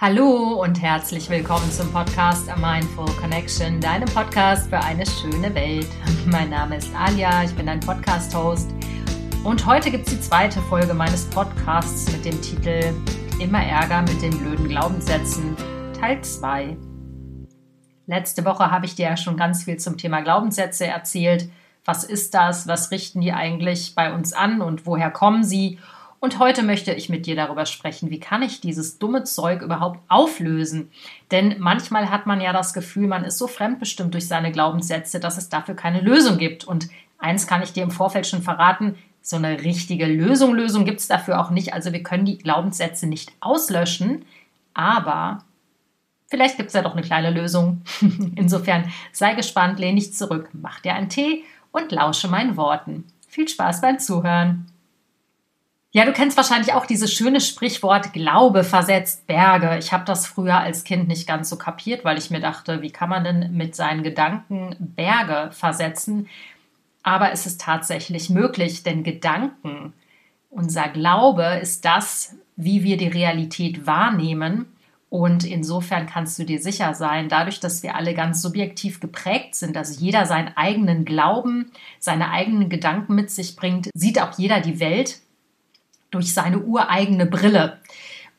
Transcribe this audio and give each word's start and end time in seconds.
Hallo 0.00 0.62
und 0.62 0.80
herzlich 0.80 1.28
willkommen 1.28 1.68
zum 1.72 1.90
Podcast 1.92 2.48
A 2.48 2.54
Mindful 2.54 3.10
Connection, 3.20 3.80
deinem 3.80 4.08
Podcast 4.08 4.70
für 4.70 4.78
eine 4.78 5.04
schöne 5.04 5.52
Welt. 5.56 5.88
Mein 6.26 6.50
Name 6.50 6.76
ist 6.76 6.94
Alia, 6.94 7.42
ich 7.42 7.52
bin 7.56 7.66
dein 7.66 7.80
Podcast-Host 7.80 8.70
und 9.42 9.66
heute 9.66 9.90
gibt 9.90 10.06
es 10.06 10.14
die 10.14 10.20
zweite 10.20 10.60
Folge 10.60 10.94
meines 10.94 11.24
Podcasts 11.24 12.12
mit 12.12 12.24
dem 12.24 12.40
Titel 12.40 12.94
Immer 13.40 13.64
Ärger 13.64 14.02
mit 14.02 14.22
den 14.22 14.38
blöden 14.38 14.68
Glaubenssätzen, 14.68 15.56
Teil 15.98 16.22
2. 16.22 16.76
Letzte 18.06 18.44
Woche 18.44 18.70
habe 18.70 18.86
ich 18.86 18.94
dir 18.94 19.06
ja 19.06 19.16
schon 19.16 19.36
ganz 19.36 19.64
viel 19.64 19.78
zum 19.78 19.98
Thema 19.98 20.20
Glaubenssätze 20.20 20.86
erzählt. 20.86 21.50
Was 21.84 22.04
ist 22.04 22.34
das? 22.34 22.68
Was 22.68 22.92
richten 22.92 23.20
die 23.20 23.32
eigentlich 23.32 23.96
bei 23.96 24.14
uns 24.14 24.32
an 24.32 24.62
und 24.62 24.86
woher 24.86 25.10
kommen 25.10 25.42
sie? 25.42 25.80
Und 26.20 26.40
heute 26.40 26.64
möchte 26.64 26.92
ich 26.92 27.08
mit 27.08 27.26
dir 27.26 27.36
darüber 27.36 27.64
sprechen, 27.64 28.10
wie 28.10 28.18
kann 28.18 28.42
ich 28.42 28.60
dieses 28.60 28.98
dumme 28.98 29.22
Zeug 29.22 29.62
überhaupt 29.62 30.00
auflösen? 30.08 30.90
Denn 31.30 31.56
manchmal 31.58 32.10
hat 32.10 32.26
man 32.26 32.40
ja 32.40 32.52
das 32.52 32.72
Gefühl, 32.72 33.06
man 33.06 33.24
ist 33.24 33.38
so 33.38 33.46
fremdbestimmt 33.46 34.14
durch 34.14 34.26
seine 34.26 34.50
Glaubenssätze, 34.50 35.20
dass 35.20 35.38
es 35.38 35.48
dafür 35.48 35.76
keine 35.76 36.00
Lösung 36.00 36.38
gibt. 36.38 36.64
Und 36.64 36.88
eins 37.18 37.46
kann 37.46 37.62
ich 37.62 37.72
dir 37.72 37.84
im 37.84 37.92
Vorfeld 37.92 38.26
schon 38.26 38.42
verraten, 38.42 38.96
so 39.22 39.36
eine 39.36 39.62
richtige 39.62 40.06
Lösung, 40.06 40.54
Lösung 40.54 40.84
gibt 40.84 41.00
es 41.00 41.06
dafür 41.06 41.40
auch 41.40 41.50
nicht. 41.50 41.74
Also 41.74 41.92
wir 41.92 42.02
können 42.02 42.24
die 42.24 42.38
Glaubenssätze 42.38 43.06
nicht 43.06 43.30
auslöschen, 43.40 44.24
aber 44.72 45.44
vielleicht 46.28 46.56
gibt 46.56 46.68
es 46.68 46.74
ja 46.74 46.82
doch 46.82 46.92
eine 46.92 47.02
kleine 47.02 47.30
Lösung. 47.30 47.82
Insofern 48.36 48.90
sei 49.12 49.34
gespannt, 49.34 49.78
lehn 49.78 49.96
dich 49.96 50.14
zurück, 50.14 50.48
mach 50.52 50.80
dir 50.80 50.94
einen 50.94 51.10
Tee 51.10 51.44
und 51.72 51.92
lausche 51.92 52.28
meinen 52.28 52.56
Worten. 52.56 53.04
Viel 53.28 53.48
Spaß 53.48 53.82
beim 53.82 53.98
Zuhören. 53.98 54.66
Ja, 55.98 56.04
du 56.04 56.12
kennst 56.12 56.36
wahrscheinlich 56.36 56.74
auch 56.74 56.86
dieses 56.86 57.12
schöne 57.12 57.40
Sprichwort 57.40 58.12
Glaube 58.12 58.62
versetzt 58.62 59.26
Berge. 59.26 59.78
Ich 59.78 59.92
habe 59.92 60.04
das 60.04 60.28
früher 60.28 60.56
als 60.56 60.84
Kind 60.84 61.08
nicht 61.08 61.26
ganz 61.26 61.48
so 61.48 61.58
kapiert, 61.58 62.04
weil 62.04 62.16
ich 62.18 62.30
mir 62.30 62.38
dachte, 62.38 62.82
wie 62.82 62.92
kann 62.92 63.08
man 63.08 63.24
denn 63.24 63.56
mit 63.56 63.74
seinen 63.74 64.04
Gedanken 64.04 64.76
Berge 64.78 65.50
versetzen? 65.50 66.28
Aber 67.02 67.32
es 67.32 67.46
ist 67.46 67.60
tatsächlich 67.60 68.30
möglich, 68.30 68.84
denn 68.84 69.02
Gedanken, 69.02 69.92
unser 70.50 70.86
Glaube 70.86 71.58
ist 71.60 71.84
das, 71.84 72.36
wie 72.54 72.84
wir 72.84 72.96
die 72.96 73.08
Realität 73.08 73.84
wahrnehmen. 73.84 74.66
Und 75.10 75.42
insofern 75.42 76.06
kannst 76.06 76.38
du 76.38 76.44
dir 76.44 76.62
sicher 76.62 76.94
sein, 76.94 77.28
dadurch, 77.28 77.58
dass 77.58 77.82
wir 77.82 77.96
alle 77.96 78.14
ganz 78.14 78.40
subjektiv 78.40 79.00
geprägt 79.00 79.56
sind, 79.56 79.74
dass 79.74 79.98
jeder 79.98 80.26
seinen 80.26 80.56
eigenen 80.56 81.04
Glauben, 81.04 81.72
seine 81.98 82.30
eigenen 82.30 82.68
Gedanken 82.68 83.16
mit 83.16 83.32
sich 83.32 83.56
bringt, 83.56 83.90
sieht 83.94 84.22
auch 84.22 84.38
jeder 84.38 84.60
die 84.60 84.78
Welt 84.78 85.22
durch 86.10 86.32
seine 86.32 86.58
ureigene 86.58 87.26
Brille. 87.26 87.78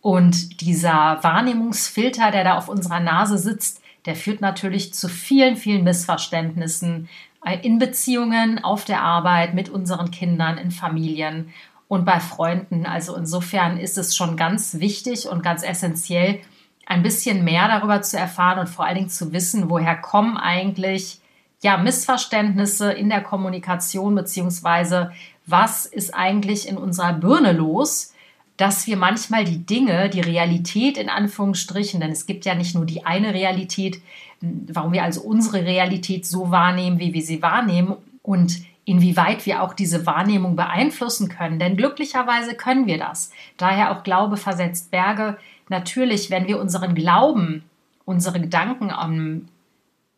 Und 0.01 0.61
dieser 0.61 1.19
Wahrnehmungsfilter, 1.21 2.31
der 2.31 2.43
da 2.43 2.57
auf 2.57 2.69
unserer 2.69 2.99
Nase 2.99 3.37
sitzt, 3.37 3.81
der 4.05 4.15
führt 4.15 4.41
natürlich 4.41 4.93
zu 4.93 5.09
vielen, 5.09 5.57
vielen 5.57 5.83
Missverständnissen 5.83 7.09
äh, 7.45 7.57
in 7.61 7.79
Beziehungen, 7.79 8.63
auf 8.63 8.85
der 8.85 9.01
Arbeit, 9.01 9.53
mit 9.53 9.69
unseren 9.69 10.11
Kindern, 10.11 10.57
in 10.57 10.71
Familien 10.71 11.53
und 11.87 12.05
bei 12.05 12.19
Freunden. 12.19 12.85
Also 12.85 13.15
insofern 13.15 13.77
ist 13.77 13.97
es 13.97 14.15
schon 14.15 14.37
ganz 14.37 14.79
wichtig 14.79 15.27
und 15.27 15.43
ganz 15.43 15.63
essentiell, 15.63 16.39
ein 16.85 17.03
bisschen 17.03 17.43
mehr 17.43 17.67
darüber 17.67 18.01
zu 18.01 18.17
erfahren 18.17 18.59
und 18.59 18.67
vor 18.67 18.85
allen 18.85 18.95
Dingen 18.95 19.09
zu 19.09 19.31
wissen, 19.31 19.69
woher 19.69 19.95
kommen 19.95 20.37
eigentlich 20.37 21.19
ja, 21.61 21.77
Missverständnisse 21.77 22.91
in 22.91 23.09
der 23.09 23.21
Kommunikation 23.21 24.15
beziehungsweise 24.15 25.11
was 25.51 25.85
ist 25.85 26.13
eigentlich 26.13 26.67
in 26.67 26.77
unserer 26.77 27.13
Birne 27.13 27.51
los, 27.51 28.13
dass 28.57 28.87
wir 28.87 28.97
manchmal 28.97 29.45
die 29.45 29.65
Dinge, 29.65 30.09
die 30.09 30.19
Realität 30.19 30.97
in 30.97 31.09
Anführungsstrichen, 31.09 32.01
denn 32.01 32.11
es 32.11 32.25
gibt 32.25 32.45
ja 32.45 32.55
nicht 32.55 32.75
nur 32.75 32.85
die 32.85 33.05
eine 33.05 33.33
Realität, 33.33 34.01
warum 34.41 34.91
wir 34.91 35.03
also 35.03 35.21
unsere 35.21 35.65
Realität 35.65 36.25
so 36.25 36.51
wahrnehmen, 36.51 36.99
wie 36.99 37.13
wir 37.13 37.21
sie 37.21 37.41
wahrnehmen 37.41 37.95
und 38.21 38.61
inwieweit 38.83 39.45
wir 39.45 39.61
auch 39.61 39.73
diese 39.73 40.05
Wahrnehmung 40.05 40.55
beeinflussen 40.55 41.29
können. 41.29 41.59
Denn 41.59 41.77
glücklicherweise 41.77 42.55
können 42.55 42.87
wir 42.87 42.97
das. 42.97 43.31
Daher 43.57 43.91
auch 43.91 44.03
Glaube 44.03 44.35
versetzt 44.35 44.91
Berge. 44.91 45.37
Natürlich, 45.69 46.29
wenn 46.29 46.47
wir 46.47 46.59
unseren 46.59 46.95
Glauben, 46.95 47.63
unsere 48.05 48.41
Gedanken 48.41 48.91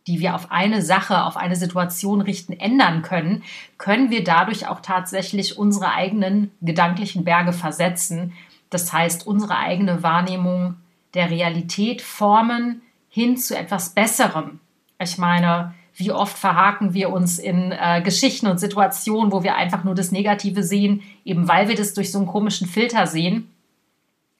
die 0.08 0.20
wir 0.20 0.36
auf 0.36 0.52
eine 0.52 0.82
Sache, 0.82 1.24
auf 1.24 1.38
eine 1.38 1.56
Situation 1.56 2.22
richten, 2.22 2.54
ändern 2.54 3.02
können, 3.02 3.44
können 3.78 4.10
wir 4.10 4.24
dadurch 4.24 4.68
auch 4.68 4.80
tatsächlich 4.80 5.58
unsere 5.58 5.92
eigenen 5.92 6.52
gedanklichen 6.62 7.24
Berge 7.24 7.54
versetzen. 7.54 8.34
Das 8.70 8.92
heißt, 8.92 9.28
unsere 9.28 9.58
eigene 9.58 10.02
Wahrnehmung 10.02 10.76
der 11.14 11.30
Realität 11.30 12.02
formen 12.02 12.82
hin 13.10 13.38
zu 13.38 13.58
etwas 13.58 13.90
Besserem. 13.90 14.60
Ich 15.00 15.18
meine, 15.18 15.74
wie 15.94 16.12
oft 16.12 16.38
verhaken 16.38 16.94
wir 16.94 17.12
uns 17.12 17.38
in 17.38 17.72
äh, 17.72 18.02
Geschichten 18.02 18.48
und 18.48 18.60
Situationen, 18.60 19.32
wo 19.32 19.44
wir 19.44 19.56
einfach 19.56 19.84
nur 19.84 19.94
das 19.94 20.12
Negative 20.12 20.64
sehen, 20.64 21.04
eben 21.26 21.48
weil 21.48 21.68
wir 21.68 21.76
das 21.76 21.94
durch 21.94 22.12
so 22.12 22.18
einen 22.18 22.28
komischen 22.28 22.68
Filter 22.68 23.08
sehen. 23.08 23.52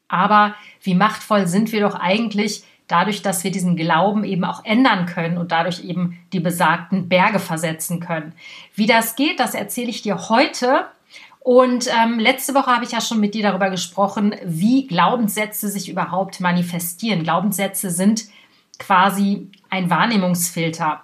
Aber 0.08 0.56
wie 0.82 0.96
machtvoll 0.96 1.48
sind 1.48 1.72
wir 1.72 1.82
doch 1.82 1.96
eigentlich, 1.96 2.64
dadurch, 2.92 3.22
dass 3.22 3.44
wir 3.44 3.52
diesen 3.52 3.76
Glauben 3.76 4.24
eben 4.24 4.44
auch 4.44 4.66
ändern 4.66 5.06
können 5.06 5.38
und 5.38 5.52
dadurch 5.52 5.84
eben 5.84 6.20
die 6.34 6.40
besagten 6.40 7.10
Berge 7.10 7.40
versetzen 7.40 8.00
können. 8.00 8.34
Wie 8.76 8.86
das 8.86 9.16
geht, 9.16 9.40
das 9.40 9.54
erzähle 9.54 9.90
ich 9.90 10.02
dir 10.02 10.30
heute. 10.30 10.86
Und 11.40 11.88
ähm, 11.88 12.20
letzte 12.20 12.54
Woche 12.54 12.68
habe 12.68 12.86
ich 12.86 12.92
ja 12.92 13.02
schon 13.02 13.20
mit 13.20 13.34
dir 13.34 13.44
darüber 13.44 13.70
gesprochen, 13.70 14.36
wie 14.44 14.86
Glaubenssätze 14.86 15.70
sich 15.70 15.90
überhaupt 15.90 16.40
manifestieren. 16.40 17.24
Glaubenssätze 17.24 17.90
sind 17.90 18.26
quasi 18.78 19.50
ein 19.70 19.90
Wahrnehmungsfilter. 19.90 21.02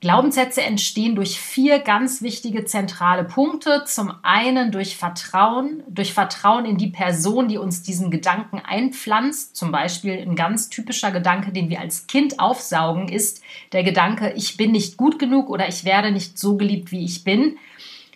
Glaubenssätze 0.00 0.62
entstehen 0.62 1.14
durch 1.14 1.38
vier 1.38 1.78
ganz 1.78 2.22
wichtige 2.22 2.64
zentrale 2.64 3.22
Punkte. 3.22 3.84
Zum 3.84 4.14
einen 4.22 4.72
durch 4.72 4.96
Vertrauen, 4.96 5.82
durch 5.88 6.14
Vertrauen 6.14 6.64
in 6.64 6.78
die 6.78 6.86
Person, 6.86 7.48
die 7.48 7.58
uns 7.58 7.82
diesen 7.82 8.10
Gedanken 8.10 8.60
einpflanzt. 8.60 9.56
Zum 9.56 9.70
Beispiel 9.70 10.14
ein 10.14 10.36
ganz 10.36 10.70
typischer 10.70 11.10
Gedanke, 11.10 11.52
den 11.52 11.68
wir 11.68 11.80
als 11.80 12.06
Kind 12.06 12.40
aufsaugen, 12.40 13.08
ist 13.08 13.42
der 13.72 13.82
Gedanke, 13.82 14.32
ich 14.36 14.56
bin 14.56 14.72
nicht 14.72 14.96
gut 14.96 15.18
genug 15.18 15.50
oder 15.50 15.68
ich 15.68 15.84
werde 15.84 16.12
nicht 16.12 16.38
so 16.38 16.56
geliebt, 16.56 16.92
wie 16.92 17.04
ich 17.04 17.22
bin. 17.22 17.58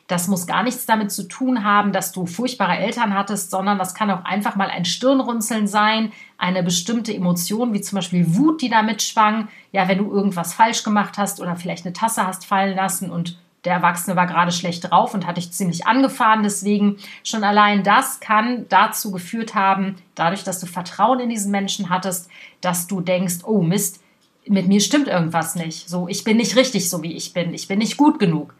Das 0.06 0.28
muss 0.28 0.46
gar 0.46 0.62
nichts 0.62 0.84
damit 0.84 1.10
zu 1.10 1.26
tun 1.28 1.64
haben, 1.64 1.92
dass 1.92 2.12
du 2.12 2.26
furchtbare 2.26 2.76
Eltern 2.76 3.14
hattest, 3.14 3.50
sondern 3.50 3.78
das 3.78 3.94
kann 3.94 4.10
auch 4.10 4.24
einfach 4.24 4.54
mal 4.54 4.68
ein 4.68 4.84
Stirnrunzeln 4.84 5.66
sein, 5.66 6.12
eine 6.36 6.62
bestimmte 6.62 7.14
Emotion, 7.14 7.72
wie 7.72 7.80
zum 7.80 7.96
Beispiel 7.96 8.36
Wut, 8.36 8.60
die 8.60 8.68
da 8.68 8.82
mitschwang. 8.82 9.48
Ja, 9.72 9.88
wenn 9.88 9.98
du 9.98 10.12
irgendwas 10.12 10.52
falsch 10.52 10.82
gemacht 10.82 11.16
hast 11.16 11.40
oder 11.40 11.56
vielleicht 11.56 11.86
eine 11.86 11.94
Tasse 11.94 12.26
hast 12.26 12.44
fallen 12.44 12.76
lassen 12.76 13.10
und 13.10 13.38
der 13.64 13.72
Erwachsene 13.72 14.14
war 14.14 14.26
gerade 14.26 14.52
schlecht 14.52 14.90
drauf 14.90 15.14
und 15.14 15.26
hat 15.26 15.38
dich 15.38 15.52
ziemlich 15.52 15.86
angefahren. 15.86 16.42
Deswegen 16.42 16.98
schon 17.22 17.44
allein 17.44 17.82
das 17.82 18.20
kann 18.20 18.66
dazu 18.68 19.10
geführt 19.10 19.54
haben, 19.54 19.96
dadurch, 20.14 20.44
dass 20.44 20.60
du 20.60 20.66
Vertrauen 20.66 21.20
in 21.20 21.30
diesen 21.30 21.50
Menschen 21.50 21.88
hattest, 21.88 22.28
dass 22.60 22.86
du 22.86 23.00
denkst, 23.00 23.38
oh 23.44 23.62
Mist, 23.62 24.02
mit 24.46 24.68
mir 24.68 24.80
stimmt 24.80 25.08
irgendwas 25.08 25.54
nicht. 25.54 25.88
So, 25.88 26.08
ich 26.08 26.24
bin 26.24 26.36
nicht 26.36 26.56
richtig 26.56 26.90
so 26.90 27.02
wie 27.02 27.14
ich 27.14 27.32
bin. 27.32 27.54
Ich 27.54 27.66
bin 27.66 27.78
nicht 27.78 27.96
gut 27.96 28.18
genug. 28.18 28.54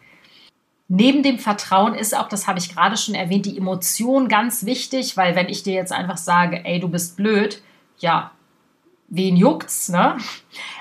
Neben 0.89 1.23
dem 1.23 1.39
Vertrauen 1.39 1.95
ist 1.95 2.17
auch, 2.17 2.29
das 2.29 2.47
habe 2.47 2.59
ich 2.59 2.75
gerade 2.75 2.97
schon 2.97 3.15
erwähnt, 3.15 3.47
die 3.47 3.57
Emotion 3.57 4.29
ganz 4.29 4.67
wichtig, 4.67 5.17
weil 5.17 5.35
wenn 5.35 5.49
ich 5.49 5.63
dir 5.63 5.73
jetzt 5.73 5.93
einfach 5.93 6.19
sage, 6.19 6.65
ey, 6.65 6.79
du 6.79 6.89
bist 6.89 7.17
blöd, 7.17 7.63
ja, 7.99 8.33
wen 9.09 9.37
juckt's, 9.37 9.89
ne? 9.89 10.17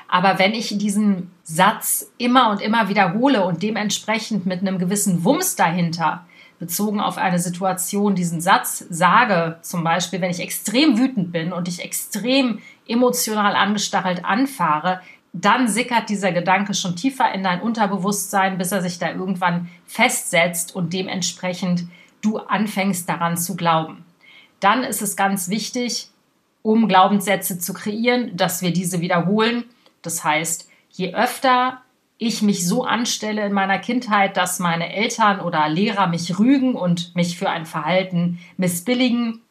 Aber 0.07 0.39
wenn 0.39 0.53
ich 0.53 0.77
diesen 0.77 1.31
Satz 1.43 2.11
immer 2.17 2.49
und 2.49 2.61
immer 2.61 2.89
wiederhole 2.89 3.45
und 3.45 3.63
dementsprechend 3.63 4.45
mit 4.45 4.61
einem 4.61 4.77
gewissen 4.77 5.23
Wumms 5.23 5.55
dahinter, 5.55 6.25
bezogen 6.59 7.01
auf 7.01 7.17
eine 7.17 7.39
Situation, 7.39 8.15
diesen 8.15 8.39
Satz 8.39 8.85
sage, 8.89 9.57
zum 9.61 9.83
Beispiel, 9.83 10.21
wenn 10.21 10.31
ich 10.31 10.39
extrem 10.39 10.97
wütend 10.97 11.31
bin 11.31 11.51
und 11.51 11.67
ich 11.67 11.83
extrem 11.83 12.59
emotional 12.87 13.55
angestachelt 13.55 14.23
anfahre, 14.23 15.01
dann 15.33 15.67
sickert 15.67 16.09
dieser 16.09 16.31
Gedanke 16.31 16.75
schon 16.75 16.95
tiefer 16.95 17.33
in 17.33 17.43
dein 17.43 17.61
Unterbewusstsein, 17.61 18.59
bis 18.59 18.71
er 18.71 18.81
sich 18.81 18.99
da 18.99 19.11
irgendwann 19.11 19.67
festsetzt 19.87 20.75
und 20.75 20.93
dementsprechend 20.93 21.87
du 22.21 22.37
anfängst 22.37 23.09
daran 23.09 23.35
zu 23.35 23.55
glauben. 23.55 24.05
Dann 24.59 24.83
ist 24.83 25.01
es 25.01 25.15
ganz 25.15 25.49
wichtig, 25.49 26.09
um 26.61 26.87
Glaubenssätze 26.87 27.59
zu 27.59 27.73
kreieren, 27.73 28.37
dass 28.37 28.61
wir 28.61 28.71
diese 28.71 29.01
wiederholen. 29.01 29.65
Das 30.03 30.23
heißt, 30.23 30.69
je 30.91 31.13
öfter 31.13 31.81
ich 32.17 32.41
mich 32.41 32.65
so 32.65 32.85
anstelle 32.85 33.45
in 33.45 33.53
meiner 33.53 33.79
Kindheit, 33.79 34.37
dass 34.37 34.59
meine 34.59 34.93
Eltern 34.93 35.41
oder 35.41 35.67
Lehrer 35.67 36.07
mich 36.07 36.39
rügen 36.39 36.75
und 36.75 37.15
mich 37.15 37.37
für 37.37 37.49
ein 37.49 37.65
Verhalten 37.65 38.39
missbilligen, 38.55 39.41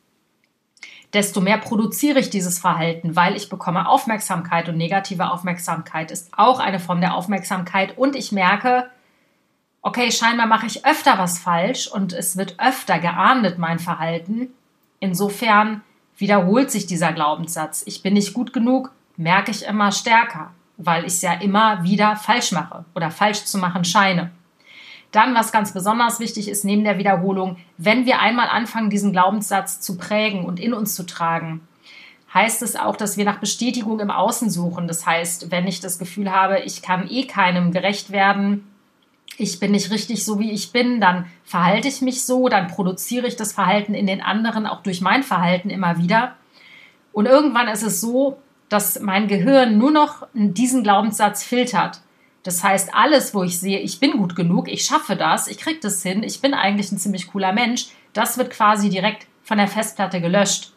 desto 1.12 1.40
mehr 1.40 1.58
produziere 1.58 2.18
ich 2.18 2.30
dieses 2.30 2.58
Verhalten, 2.58 3.16
weil 3.16 3.36
ich 3.36 3.48
bekomme 3.48 3.88
Aufmerksamkeit 3.88 4.68
und 4.68 4.76
negative 4.76 5.30
Aufmerksamkeit 5.30 6.10
ist 6.10 6.30
auch 6.36 6.58
eine 6.58 6.80
Form 6.80 7.00
der 7.00 7.14
Aufmerksamkeit 7.14 7.98
und 7.98 8.16
ich 8.16 8.32
merke, 8.32 8.88
okay, 9.82 10.10
scheinbar 10.10 10.46
mache 10.46 10.66
ich 10.66 10.86
öfter 10.86 11.18
was 11.18 11.38
falsch 11.38 11.86
und 11.88 12.12
es 12.12 12.36
wird 12.36 12.58
öfter 12.58 12.98
geahndet, 12.98 13.58
mein 13.58 13.78
Verhalten. 13.78 14.48
Insofern 15.00 15.82
wiederholt 16.16 16.70
sich 16.70 16.86
dieser 16.86 17.12
Glaubenssatz. 17.12 17.82
Ich 17.86 18.02
bin 18.02 18.14
nicht 18.14 18.32
gut 18.32 18.52
genug, 18.52 18.92
merke 19.16 19.50
ich 19.50 19.66
immer 19.66 19.92
stärker, 19.92 20.52
weil 20.76 21.02
ich 21.04 21.14
es 21.14 21.22
ja 21.22 21.34
immer 21.34 21.82
wieder 21.82 22.16
falsch 22.16 22.52
mache 22.52 22.84
oder 22.94 23.10
falsch 23.10 23.44
zu 23.44 23.58
machen 23.58 23.84
scheine. 23.84 24.30
Dann, 25.12 25.34
was 25.34 25.52
ganz 25.52 25.72
besonders 25.72 26.20
wichtig 26.20 26.48
ist, 26.48 26.64
neben 26.64 26.84
der 26.84 26.98
Wiederholung, 26.98 27.56
wenn 27.76 28.06
wir 28.06 28.20
einmal 28.20 28.48
anfangen, 28.48 28.90
diesen 28.90 29.12
Glaubenssatz 29.12 29.80
zu 29.80 29.96
prägen 29.96 30.44
und 30.44 30.58
in 30.58 30.74
uns 30.74 30.94
zu 30.94 31.04
tragen, 31.04 31.60
heißt 32.32 32.62
es 32.62 32.76
auch, 32.76 32.96
dass 32.96 33.18
wir 33.18 33.26
nach 33.26 33.38
Bestätigung 33.38 34.00
im 34.00 34.10
Außen 34.10 34.50
suchen. 34.50 34.88
Das 34.88 35.06
heißt, 35.06 35.50
wenn 35.50 35.66
ich 35.66 35.80
das 35.80 35.98
Gefühl 35.98 36.32
habe, 36.32 36.60
ich 36.60 36.80
kann 36.80 37.08
eh 37.10 37.26
keinem 37.26 37.72
gerecht 37.72 38.10
werden, 38.10 38.66
ich 39.36 39.60
bin 39.60 39.72
nicht 39.72 39.90
richtig 39.90 40.24
so, 40.24 40.38
wie 40.38 40.50
ich 40.50 40.72
bin, 40.72 41.00
dann 41.00 41.26
verhalte 41.44 41.88
ich 41.88 42.00
mich 42.00 42.24
so, 42.24 42.48
dann 42.48 42.68
produziere 42.68 43.26
ich 43.26 43.36
das 43.36 43.52
Verhalten 43.52 43.94
in 43.94 44.06
den 44.06 44.22
anderen 44.22 44.66
auch 44.66 44.82
durch 44.82 45.00
mein 45.00 45.22
Verhalten 45.22 45.70
immer 45.70 45.98
wieder. 45.98 46.36
Und 47.12 47.26
irgendwann 47.26 47.68
ist 47.68 47.82
es 47.82 48.00
so, 48.00 48.38
dass 48.68 49.00
mein 49.00 49.28
Gehirn 49.28 49.76
nur 49.76 49.90
noch 49.90 50.26
diesen 50.32 50.82
Glaubenssatz 50.82 51.44
filtert. 51.44 52.00
Das 52.42 52.64
heißt, 52.64 52.94
alles, 52.94 53.34
wo 53.34 53.42
ich 53.44 53.60
sehe, 53.60 53.78
ich 53.78 54.00
bin 54.00 54.12
gut 54.12 54.34
genug, 54.34 54.68
ich 54.68 54.84
schaffe 54.84 55.16
das, 55.16 55.46
ich 55.46 55.58
kriege 55.58 55.80
das 55.80 56.02
hin, 56.02 56.22
ich 56.22 56.40
bin 56.40 56.54
eigentlich 56.54 56.90
ein 56.90 56.98
ziemlich 56.98 57.28
cooler 57.28 57.52
Mensch, 57.52 57.88
das 58.12 58.36
wird 58.36 58.50
quasi 58.50 58.88
direkt 58.88 59.26
von 59.42 59.58
der 59.58 59.68
Festplatte 59.68 60.20
gelöscht. 60.20 60.72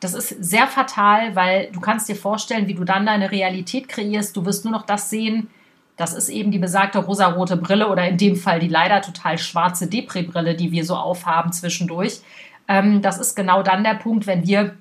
Das 0.00 0.14
ist 0.14 0.28
sehr 0.44 0.66
fatal, 0.66 1.34
weil 1.36 1.70
du 1.72 1.80
kannst 1.80 2.08
dir 2.08 2.16
vorstellen, 2.16 2.66
wie 2.66 2.74
du 2.74 2.84
dann 2.84 3.06
deine 3.06 3.30
Realität 3.30 3.88
kreierst. 3.88 4.36
Du 4.36 4.44
wirst 4.44 4.64
nur 4.64 4.72
noch 4.72 4.84
das 4.84 5.08
sehen. 5.08 5.48
Das 5.96 6.12
ist 6.12 6.28
eben 6.28 6.50
die 6.50 6.58
besagte 6.58 6.98
rosarote 6.98 7.56
Brille 7.56 7.88
oder 7.88 8.06
in 8.06 8.18
dem 8.18 8.36
Fall 8.36 8.60
die 8.60 8.68
leider 8.68 9.00
total 9.00 9.38
schwarze 9.38 9.86
Depri-Brille, 9.86 10.54
die 10.54 10.70
wir 10.70 10.84
so 10.84 10.94
aufhaben 10.94 11.52
zwischendurch. 11.52 12.20
Ähm, 12.68 13.00
das 13.00 13.18
ist 13.18 13.34
genau 13.34 13.62
dann 13.62 13.84
der 13.84 13.94
Punkt, 13.94 14.26
wenn 14.26 14.46
wir 14.46 14.76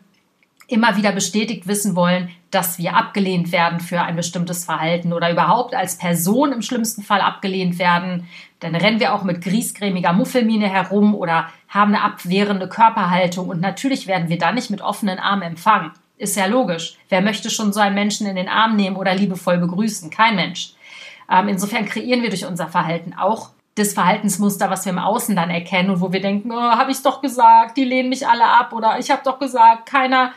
immer 0.67 0.97
wieder 0.97 1.11
bestätigt 1.11 1.67
wissen 1.67 1.95
wollen, 1.95 2.29
dass 2.51 2.77
wir 2.77 2.95
abgelehnt 2.95 3.51
werden 3.51 3.79
für 3.79 4.01
ein 4.01 4.15
bestimmtes 4.15 4.65
Verhalten 4.65 5.13
oder 5.13 5.31
überhaupt 5.31 5.75
als 5.75 5.97
Person 5.97 6.51
im 6.51 6.61
schlimmsten 6.61 7.03
Fall 7.03 7.21
abgelehnt 7.21 7.77
werden, 7.77 8.27
dann 8.59 8.75
rennen 8.75 8.99
wir 8.99 9.13
auch 9.13 9.23
mit 9.23 9.41
griesgrämiger 9.41 10.13
Muffelmine 10.13 10.67
herum 10.67 11.13
oder 11.13 11.49
haben 11.67 11.93
eine 11.93 12.03
abwehrende 12.03 12.67
Körperhaltung 12.67 13.49
und 13.49 13.61
natürlich 13.61 14.07
werden 14.07 14.29
wir 14.29 14.37
dann 14.37 14.55
nicht 14.55 14.71
mit 14.71 14.81
offenen 14.81 15.19
Armen 15.19 15.43
empfangen. 15.43 15.91
Ist 16.17 16.37
ja 16.37 16.45
logisch. 16.45 16.97
Wer 17.09 17.21
möchte 17.21 17.49
schon 17.49 17.73
so 17.73 17.81
einen 17.81 17.95
Menschen 17.95 18.25
in 18.25 18.37
den 18.37 18.47
Arm 18.47 18.77
nehmen 18.77 18.95
oder 18.95 19.13
liebevoll 19.13 19.57
begrüßen? 19.57 20.09
Kein 20.09 20.35
Mensch. 20.35 20.73
Ähm, 21.29 21.49
insofern 21.49 21.85
kreieren 21.85 22.21
wir 22.21 22.29
durch 22.29 22.45
unser 22.45 22.67
Verhalten 22.67 23.13
auch 23.13 23.49
das 23.75 23.93
Verhaltensmuster, 23.93 24.69
was 24.69 24.85
wir 24.85 24.93
im 24.93 24.99
Außen 24.99 25.35
dann 25.35 25.49
erkennen 25.49 25.89
und 25.89 25.99
wo 25.99 26.13
wir 26.13 26.21
denken, 26.21 26.51
oh, 26.51 26.55
habe 26.55 26.91
ich 26.91 27.03
doch 27.03 27.21
gesagt, 27.21 27.75
die 27.75 27.83
lehnen 27.83 28.07
mich 28.07 28.25
alle 28.25 28.45
ab 28.45 28.71
oder 28.71 28.97
ich 28.99 29.11
habe 29.11 29.21
doch 29.25 29.37
gesagt, 29.37 29.87
keiner 29.87 30.31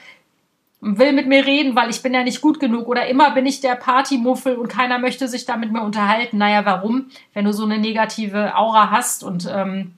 will 0.80 1.12
mit 1.12 1.26
mir 1.26 1.44
reden, 1.44 1.74
weil 1.74 1.90
ich 1.90 2.02
bin 2.02 2.14
ja 2.14 2.22
nicht 2.22 2.40
gut 2.40 2.60
genug 2.60 2.86
oder 2.86 3.06
immer 3.08 3.32
bin 3.32 3.46
ich 3.46 3.60
der 3.60 3.74
Partymuffel 3.74 4.56
und 4.56 4.68
keiner 4.68 4.98
möchte 4.98 5.26
sich 5.26 5.44
da 5.44 5.56
mit 5.56 5.72
mir 5.72 5.82
unterhalten. 5.82 6.38
Naja, 6.38 6.64
warum? 6.64 7.06
Wenn 7.34 7.44
du 7.44 7.52
so 7.52 7.64
eine 7.64 7.78
negative 7.78 8.56
Aura 8.56 8.90
hast 8.90 9.24
und 9.24 9.50
ähm, 9.52 9.94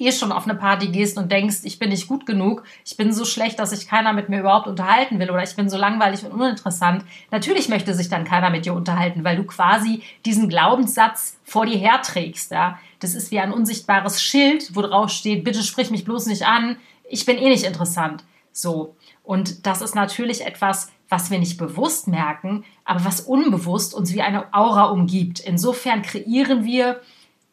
eh 0.00 0.10
schon 0.10 0.32
auf 0.32 0.44
eine 0.44 0.56
Party 0.56 0.88
gehst 0.88 1.18
und 1.18 1.30
denkst, 1.30 1.58
ich 1.62 1.78
bin 1.78 1.90
nicht 1.90 2.08
gut 2.08 2.26
genug, 2.26 2.64
ich 2.84 2.96
bin 2.96 3.12
so 3.12 3.24
schlecht, 3.24 3.60
dass 3.60 3.70
sich 3.70 3.86
keiner 3.86 4.12
mit 4.12 4.28
mir 4.28 4.40
überhaupt 4.40 4.66
unterhalten 4.66 5.20
will 5.20 5.30
oder 5.30 5.42
ich 5.42 5.54
bin 5.54 5.68
so 5.68 5.76
langweilig 5.76 6.24
und 6.24 6.32
uninteressant. 6.32 7.04
Natürlich 7.30 7.68
möchte 7.68 7.94
sich 7.94 8.08
dann 8.08 8.24
keiner 8.24 8.50
mit 8.50 8.66
dir 8.66 8.74
unterhalten, 8.74 9.22
weil 9.22 9.36
du 9.36 9.44
quasi 9.44 10.02
diesen 10.24 10.48
Glaubenssatz 10.48 11.38
vor 11.44 11.66
dir 11.66 11.78
herträgst. 11.78 12.50
Ja? 12.50 12.78
Das 12.98 13.14
ist 13.14 13.30
wie 13.30 13.38
ein 13.38 13.52
unsichtbares 13.52 14.22
Schild, 14.22 14.74
wo 14.74 14.82
drauf 14.82 15.10
steht, 15.10 15.44
bitte 15.44 15.62
sprich 15.62 15.90
mich 15.90 16.04
bloß 16.04 16.26
nicht 16.26 16.46
an, 16.46 16.76
ich 17.08 17.24
bin 17.24 17.38
eh 17.38 17.48
nicht 17.48 17.64
interessant. 17.64 18.24
So. 18.50 18.96
Und 19.24 19.66
das 19.66 19.80
ist 19.80 19.94
natürlich 19.94 20.46
etwas, 20.46 20.92
was 21.08 21.30
wir 21.30 21.38
nicht 21.38 21.56
bewusst 21.56 22.06
merken, 22.06 22.64
aber 22.84 23.04
was 23.04 23.20
unbewusst 23.20 23.94
uns 23.94 24.12
wie 24.12 24.22
eine 24.22 24.52
Aura 24.54 24.84
umgibt. 24.84 25.40
Insofern 25.40 26.02
kreieren 26.02 26.64
wir 26.64 27.00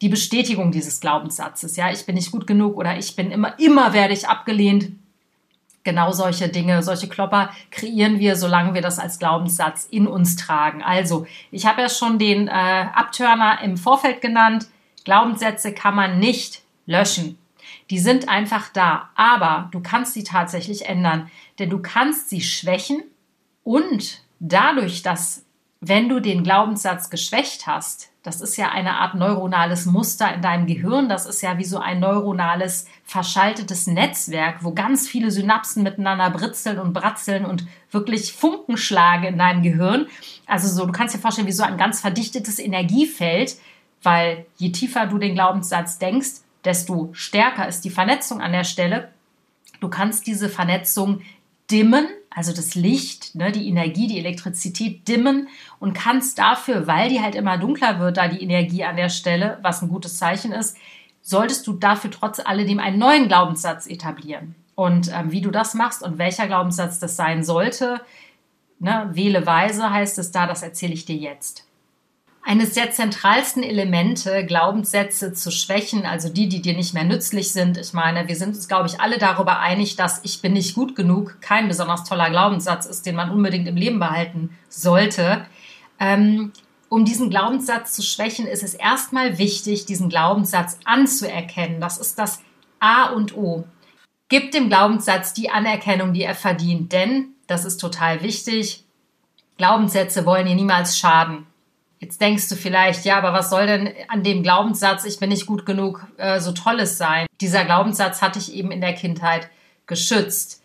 die 0.02 0.08
Bestätigung 0.08 0.70
dieses 0.70 1.00
Glaubenssatzes. 1.00 1.76
Ja, 1.76 1.90
ich 1.90 2.04
bin 2.04 2.14
nicht 2.14 2.30
gut 2.30 2.46
genug 2.46 2.76
oder 2.76 2.98
ich 2.98 3.16
bin 3.16 3.30
immer, 3.30 3.58
immer 3.58 3.92
werde 3.92 4.12
ich 4.12 4.28
abgelehnt. 4.28 4.92
Genau 5.84 6.12
solche 6.12 6.48
Dinge, 6.48 6.82
solche 6.82 7.08
Klopper 7.08 7.50
kreieren 7.70 8.18
wir, 8.18 8.36
solange 8.36 8.74
wir 8.74 8.82
das 8.82 8.98
als 8.98 9.18
Glaubenssatz 9.18 9.86
in 9.90 10.06
uns 10.06 10.36
tragen. 10.36 10.82
Also, 10.82 11.26
ich 11.50 11.66
habe 11.66 11.80
ja 11.80 11.88
schon 11.88 12.18
den 12.18 12.46
äh, 12.46 12.50
Abturner 12.50 13.60
im 13.62 13.76
Vorfeld 13.76 14.20
genannt. 14.20 14.68
Glaubenssätze 15.04 15.72
kann 15.72 15.96
man 15.96 16.20
nicht 16.20 16.62
löschen. 16.86 17.38
Die 17.90 17.98
sind 17.98 18.28
einfach 18.28 18.68
da, 18.68 19.10
aber 19.14 19.68
du 19.72 19.80
kannst 19.80 20.14
sie 20.14 20.24
tatsächlich 20.24 20.86
ändern, 20.86 21.30
denn 21.58 21.70
du 21.70 21.80
kannst 21.80 22.30
sie 22.30 22.40
schwächen 22.40 23.02
und 23.64 24.22
dadurch, 24.40 25.02
dass 25.02 25.44
wenn 25.80 26.08
du 26.08 26.20
den 26.20 26.44
Glaubenssatz 26.44 27.10
geschwächt 27.10 27.66
hast, 27.66 28.12
das 28.22 28.40
ist 28.40 28.56
ja 28.56 28.68
eine 28.68 29.00
Art 29.00 29.16
neuronales 29.16 29.84
Muster 29.84 30.32
in 30.32 30.42
deinem 30.42 30.66
Gehirn, 30.66 31.08
das 31.08 31.26
ist 31.26 31.42
ja 31.42 31.58
wie 31.58 31.64
so 31.64 31.78
ein 31.78 31.98
neuronales 31.98 32.86
verschaltetes 33.02 33.88
Netzwerk, 33.88 34.62
wo 34.62 34.72
ganz 34.74 35.08
viele 35.08 35.32
Synapsen 35.32 35.82
miteinander 35.82 36.30
britzeln 36.30 36.78
und 36.78 36.92
bratzeln 36.92 37.44
und 37.44 37.66
wirklich 37.90 38.32
Funken 38.32 38.76
schlagen 38.76 39.24
in 39.24 39.38
deinem 39.38 39.64
Gehirn. 39.64 40.06
Also 40.46 40.68
so, 40.68 40.86
du 40.86 40.92
kannst 40.92 41.16
dir 41.16 41.18
vorstellen, 41.18 41.48
wie 41.48 41.52
so 41.52 41.64
ein 41.64 41.76
ganz 41.76 42.00
verdichtetes 42.00 42.60
Energiefeld, 42.60 43.56
weil 44.04 44.46
je 44.56 44.70
tiefer 44.70 45.06
du 45.06 45.18
den 45.18 45.34
Glaubenssatz 45.34 45.98
denkst, 45.98 46.41
desto 46.64 47.10
stärker 47.12 47.68
ist 47.68 47.84
die 47.84 47.90
Vernetzung 47.90 48.40
an 48.40 48.52
der 48.52 48.64
Stelle. 48.64 49.08
Du 49.80 49.88
kannst 49.88 50.26
diese 50.26 50.48
Vernetzung 50.48 51.22
dimmen, 51.70 52.06
also 52.30 52.52
das 52.52 52.74
Licht, 52.74 53.34
ne, 53.34 53.52
die 53.52 53.68
Energie, 53.68 54.06
die 54.06 54.18
Elektrizität 54.18 55.06
dimmen 55.08 55.48
und 55.80 55.94
kannst 55.94 56.38
dafür, 56.38 56.86
weil 56.86 57.08
die 57.08 57.20
halt 57.20 57.34
immer 57.34 57.58
dunkler 57.58 57.98
wird, 57.98 58.16
da 58.16 58.28
die 58.28 58.42
Energie 58.42 58.84
an 58.84 58.96
der 58.96 59.08
Stelle, 59.08 59.58
was 59.62 59.82
ein 59.82 59.88
gutes 59.88 60.18
Zeichen 60.18 60.52
ist, 60.52 60.76
solltest 61.22 61.66
du 61.66 61.72
dafür 61.72 62.10
trotz 62.10 62.40
alledem 62.40 62.78
einen 62.78 62.98
neuen 62.98 63.28
Glaubenssatz 63.28 63.86
etablieren. 63.86 64.54
Und 64.74 65.12
ähm, 65.12 65.30
wie 65.30 65.40
du 65.40 65.50
das 65.50 65.74
machst 65.74 66.02
und 66.02 66.18
welcher 66.18 66.46
Glaubenssatz 66.46 66.98
das 66.98 67.16
sein 67.16 67.44
sollte, 67.44 68.00
ne, 68.78 69.10
wähle 69.12 69.46
weise 69.46 69.90
heißt 69.90 70.18
es 70.18 70.30
da, 70.32 70.46
das 70.46 70.62
erzähle 70.62 70.94
ich 70.94 71.04
dir 71.04 71.16
jetzt 71.16 71.66
eines 72.42 72.74
der 72.74 72.90
zentralsten 72.90 73.62
Elemente, 73.62 74.44
Glaubenssätze 74.44 75.32
zu 75.32 75.52
schwächen, 75.52 76.04
also 76.04 76.28
die, 76.28 76.48
die 76.48 76.60
dir 76.60 76.74
nicht 76.74 76.92
mehr 76.92 77.04
nützlich 77.04 77.52
sind. 77.52 77.78
Ich 77.78 77.92
meine, 77.92 78.26
wir 78.26 78.34
sind 78.34 78.56
uns, 78.56 78.66
glaube 78.66 78.88
ich, 78.88 79.00
alle 79.00 79.18
darüber 79.18 79.60
einig, 79.60 79.94
dass 79.94 80.20
ich 80.24 80.42
bin 80.42 80.54
nicht 80.54 80.74
gut 80.74 80.96
genug 80.96 81.40
kein 81.40 81.68
besonders 81.68 82.04
toller 82.04 82.30
Glaubenssatz 82.30 82.86
ist, 82.86 83.06
den 83.06 83.14
man 83.14 83.30
unbedingt 83.30 83.68
im 83.68 83.76
Leben 83.76 84.00
behalten 84.00 84.50
sollte. 84.68 85.46
Ähm, 86.00 86.52
um 86.88 87.04
diesen 87.04 87.30
Glaubenssatz 87.30 87.94
zu 87.94 88.02
schwächen, 88.02 88.46
ist 88.46 88.64
es 88.64 88.74
erstmal 88.74 89.38
wichtig, 89.38 89.86
diesen 89.86 90.08
Glaubenssatz 90.08 90.78
anzuerkennen. 90.84 91.80
Das 91.80 91.96
ist 91.96 92.18
das 92.18 92.42
A 92.80 93.10
und 93.10 93.36
O. 93.36 93.64
Gib 94.28 94.50
dem 94.50 94.68
Glaubenssatz 94.68 95.32
die 95.32 95.48
Anerkennung, 95.48 96.12
die 96.12 96.22
er 96.22 96.34
verdient, 96.34 96.92
denn, 96.92 97.28
das 97.46 97.64
ist 97.64 97.78
total 97.78 98.22
wichtig, 98.22 98.84
Glaubenssätze 99.58 100.26
wollen 100.26 100.46
dir 100.46 100.54
niemals 100.54 100.98
schaden. 100.98 101.46
Jetzt 102.02 102.20
denkst 102.20 102.48
du 102.48 102.56
vielleicht, 102.56 103.04
ja, 103.04 103.16
aber 103.16 103.32
was 103.32 103.48
soll 103.48 103.68
denn 103.68 103.94
an 104.08 104.24
dem 104.24 104.42
Glaubenssatz, 104.42 105.04
ich 105.04 105.20
bin 105.20 105.28
nicht 105.28 105.46
gut 105.46 105.64
genug, 105.64 106.04
äh, 106.16 106.40
so 106.40 106.50
tolles 106.50 106.98
sein? 106.98 107.28
Dieser 107.40 107.64
Glaubenssatz 107.64 108.20
hatte 108.20 108.40
ich 108.40 108.52
eben 108.54 108.72
in 108.72 108.80
der 108.80 108.92
Kindheit 108.92 109.48
geschützt. 109.86 110.64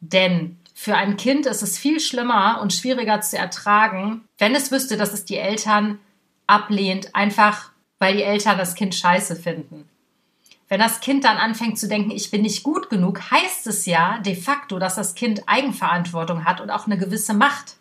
Denn 0.00 0.58
für 0.74 0.96
ein 0.96 1.16
Kind 1.16 1.46
ist 1.46 1.62
es 1.62 1.78
viel 1.78 2.00
schlimmer 2.00 2.58
und 2.60 2.72
schwieriger 2.72 3.20
zu 3.20 3.38
ertragen, 3.38 4.24
wenn 4.38 4.56
es 4.56 4.72
wüsste, 4.72 4.96
dass 4.96 5.12
es 5.12 5.24
die 5.24 5.36
Eltern 5.36 6.00
ablehnt, 6.48 7.14
einfach 7.14 7.70
weil 8.00 8.16
die 8.16 8.24
Eltern 8.24 8.58
das 8.58 8.74
Kind 8.74 8.96
scheiße 8.96 9.36
finden. 9.36 9.88
Wenn 10.66 10.80
das 10.80 10.98
Kind 10.98 11.22
dann 11.22 11.36
anfängt 11.36 11.78
zu 11.78 11.86
denken, 11.86 12.10
ich 12.10 12.32
bin 12.32 12.42
nicht 12.42 12.64
gut 12.64 12.90
genug, 12.90 13.30
heißt 13.30 13.68
es 13.68 13.86
ja 13.86 14.18
de 14.18 14.34
facto, 14.34 14.80
dass 14.80 14.96
das 14.96 15.14
Kind 15.14 15.44
Eigenverantwortung 15.46 16.44
hat 16.44 16.60
und 16.60 16.70
auch 16.70 16.86
eine 16.86 16.98
gewisse 16.98 17.34
Macht. 17.34 17.76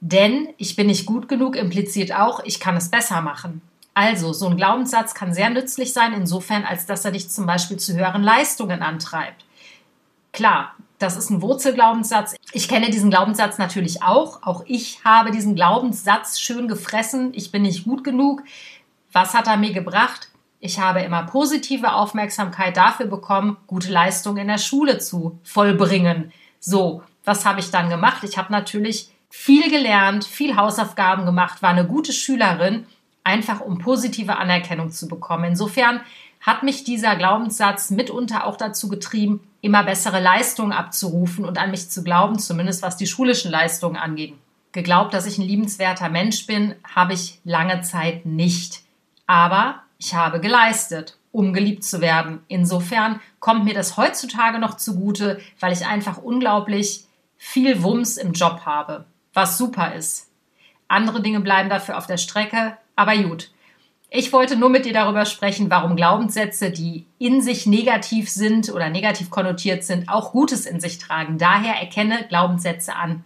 Denn 0.00 0.48
ich 0.58 0.76
bin 0.76 0.88
nicht 0.88 1.06
gut 1.06 1.28
genug 1.28 1.56
impliziert 1.56 2.12
auch, 2.14 2.40
ich 2.44 2.60
kann 2.60 2.76
es 2.76 2.90
besser 2.90 3.20
machen. 3.20 3.62
Also, 3.94 4.32
so 4.32 4.48
ein 4.48 4.56
Glaubenssatz 4.56 5.14
kann 5.14 5.32
sehr 5.32 5.50
nützlich 5.50 5.92
sein, 5.92 6.12
insofern, 6.12 6.64
als 6.64 6.84
dass 6.84 7.04
er 7.04 7.12
dich 7.12 7.30
zum 7.30 7.46
Beispiel 7.46 7.76
zu 7.78 7.94
höheren 7.96 8.22
Leistungen 8.24 8.82
antreibt. 8.82 9.44
Klar, 10.32 10.74
das 10.98 11.16
ist 11.16 11.30
ein 11.30 11.42
Wurzelglaubenssatz. 11.42 12.34
Ich 12.52 12.68
kenne 12.68 12.90
diesen 12.90 13.10
Glaubenssatz 13.10 13.58
natürlich 13.58 14.02
auch. 14.02 14.42
Auch 14.42 14.64
ich 14.66 15.04
habe 15.04 15.30
diesen 15.30 15.54
Glaubenssatz 15.54 16.40
schön 16.40 16.66
gefressen. 16.66 17.32
Ich 17.34 17.52
bin 17.52 17.62
nicht 17.62 17.84
gut 17.84 18.02
genug. 18.02 18.42
Was 19.12 19.34
hat 19.34 19.46
er 19.46 19.56
mir 19.56 19.72
gebracht? 19.72 20.30
Ich 20.58 20.80
habe 20.80 21.02
immer 21.02 21.24
positive 21.24 21.92
Aufmerksamkeit 21.92 22.76
dafür 22.76 23.06
bekommen, 23.06 23.58
gute 23.66 23.92
Leistungen 23.92 24.38
in 24.38 24.48
der 24.48 24.58
Schule 24.58 24.98
zu 24.98 25.38
vollbringen. 25.44 26.32
So, 26.58 27.02
was 27.24 27.44
habe 27.44 27.60
ich 27.60 27.70
dann 27.70 27.90
gemacht? 27.90 28.24
Ich 28.24 28.38
habe 28.38 28.50
natürlich 28.50 29.13
viel 29.36 29.68
gelernt, 29.68 30.24
viel 30.24 30.56
Hausaufgaben 30.56 31.26
gemacht, 31.26 31.60
war 31.60 31.68
eine 31.68 31.86
gute 31.86 32.14
Schülerin, 32.14 32.86
einfach 33.24 33.60
um 33.60 33.76
positive 33.78 34.36
Anerkennung 34.36 34.90
zu 34.90 35.06
bekommen. 35.06 35.44
Insofern 35.44 36.00
hat 36.40 36.62
mich 36.62 36.84
dieser 36.84 37.14
Glaubenssatz 37.16 37.90
mitunter 37.90 38.46
auch 38.46 38.56
dazu 38.56 38.88
getrieben, 38.88 39.40
immer 39.60 39.82
bessere 39.82 40.20
Leistungen 40.20 40.72
abzurufen 40.72 41.44
und 41.44 41.58
an 41.58 41.72
mich 41.72 41.90
zu 41.90 42.02
glauben, 42.02 42.38
zumindest 42.38 42.82
was 42.82 42.96
die 42.96 43.08
schulischen 43.08 43.50
Leistungen 43.50 43.96
angeht. 43.96 44.34
Geglaubt, 44.72 45.12
dass 45.12 45.26
ich 45.26 45.36
ein 45.36 45.46
liebenswerter 45.46 46.08
Mensch 46.08 46.46
bin, 46.46 46.76
habe 46.94 47.12
ich 47.12 47.40
lange 47.44 47.82
Zeit 47.82 48.24
nicht. 48.24 48.82
Aber 49.26 49.82
ich 49.98 50.14
habe 50.14 50.40
geleistet, 50.40 51.18
um 51.32 51.52
geliebt 51.52 51.84
zu 51.84 52.00
werden. 52.00 52.38
Insofern 52.48 53.20
kommt 53.40 53.64
mir 53.64 53.74
das 53.74 53.98
heutzutage 53.98 54.58
noch 54.58 54.76
zugute, 54.76 55.38
weil 55.60 55.72
ich 55.72 55.86
einfach 55.86 56.18
unglaublich 56.18 57.04
viel 57.36 57.82
Wumms 57.82 58.16
im 58.16 58.32
Job 58.32 58.62
habe, 58.64 59.04
was 59.34 59.58
super 59.58 59.94
ist. 59.94 60.30
Andere 60.88 61.20
Dinge 61.20 61.40
bleiben 61.40 61.68
dafür 61.68 61.98
auf 61.98 62.06
der 62.06 62.16
Strecke, 62.16 62.78
aber 62.96 63.16
gut. 63.16 63.50
Ich 64.16 64.32
wollte 64.32 64.56
nur 64.56 64.68
mit 64.68 64.84
dir 64.84 64.92
darüber 64.92 65.24
sprechen, 65.24 65.70
warum 65.70 65.96
Glaubenssätze, 65.96 66.70
die 66.70 67.04
in 67.18 67.42
sich 67.42 67.66
negativ 67.66 68.30
sind 68.30 68.72
oder 68.72 68.88
negativ 68.88 69.28
konnotiert 69.28 69.82
sind, 69.82 70.08
auch 70.08 70.30
Gutes 70.30 70.66
in 70.66 70.78
sich 70.78 70.98
tragen. 70.98 71.36
Daher 71.36 71.74
erkenne 71.74 72.24
Glaubenssätze 72.28 72.94
an. 72.94 73.24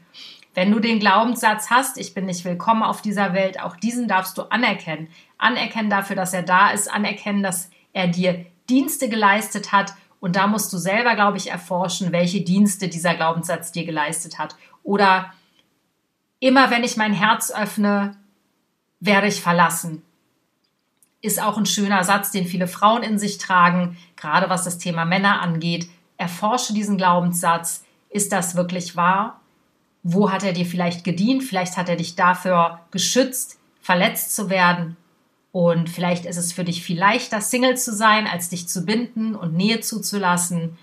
Wenn 0.54 0.72
du 0.72 0.78
den 0.78 0.98
Glaubenssatz 0.98 1.68
hast, 1.68 1.98
ich 1.98 2.14
bin 2.14 2.24
nicht 2.24 2.44
willkommen 2.44 2.82
auf 2.82 3.02
dieser 3.02 3.34
Welt, 3.34 3.60
auch 3.60 3.76
diesen 3.76 4.08
darfst 4.08 4.38
du 4.38 4.42
anerkennen. 4.50 5.08
Anerkennen 5.36 5.90
dafür, 5.90 6.16
dass 6.16 6.32
er 6.32 6.42
da 6.42 6.70
ist, 6.70 6.90
anerkennen, 6.90 7.42
dass 7.42 7.70
er 7.92 8.08
dir 8.08 8.46
Dienste 8.70 9.10
geleistet 9.10 9.72
hat. 9.72 9.92
Und 10.20 10.36
da 10.36 10.46
musst 10.46 10.72
du 10.72 10.78
selber, 10.78 11.14
glaube 11.14 11.36
ich, 11.36 11.50
erforschen, 11.50 12.12
welche 12.12 12.40
Dienste 12.40 12.88
dieser 12.88 13.14
Glaubenssatz 13.14 13.72
dir 13.72 13.84
geleistet 13.84 14.38
hat. 14.38 14.56
Oder 14.82 15.32
immer 16.40 16.70
wenn 16.70 16.84
ich 16.84 16.96
mein 16.96 17.12
Herz 17.12 17.50
öffne, 17.50 18.16
werde 19.00 19.28
ich 19.28 19.40
verlassen 19.40 20.02
ist 21.20 21.42
auch 21.42 21.58
ein 21.58 21.66
schöner 21.66 22.04
Satz, 22.04 22.30
den 22.30 22.46
viele 22.46 22.68
Frauen 22.68 23.02
in 23.02 23.18
sich 23.18 23.38
tragen, 23.38 23.96
gerade 24.16 24.48
was 24.48 24.64
das 24.64 24.78
Thema 24.78 25.04
Männer 25.04 25.40
angeht. 25.40 25.88
Erforsche 26.16 26.72
diesen 26.72 26.96
Glaubenssatz. 26.96 27.84
Ist 28.10 28.32
das 28.32 28.56
wirklich 28.56 28.96
wahr? 28.96 29.40
Wo 30.02 30.30
hat 30.30 30.44
er 30.44 30.52
dir 30.52 30.66
vielleicht 30.66 31.04
gedient? 31.04 31.42
Vielleicht 31.42 31.76
hat 31.76 31.88
er 31.88 31.96
dich 31.96 32.14
dafür 32.14 32.80
geschützt, 32.90 33.58
verletzt 33.80 34.34
zu 34.34 34.48
werden. 34.48 34.96
Und 35.50 35.90
vielleicht 35.90 36.24
ist 36.24 36.36
es 36.36 36.52
für 36.52 36.64
dich 36.64 36.82
viel 36.82 36.98
leichter, 36.98 37.40
Single 37.40 37.76
zu 37.76 37.92
sein, 37.92 38.26
als 38.26 38.48
dich 38.48 38.68
zu 38.68 38.84
binden 38.84 39.34
und 39.34 39.54
Nähe 39.54 39.80
zuzulassen. 39.80 40.78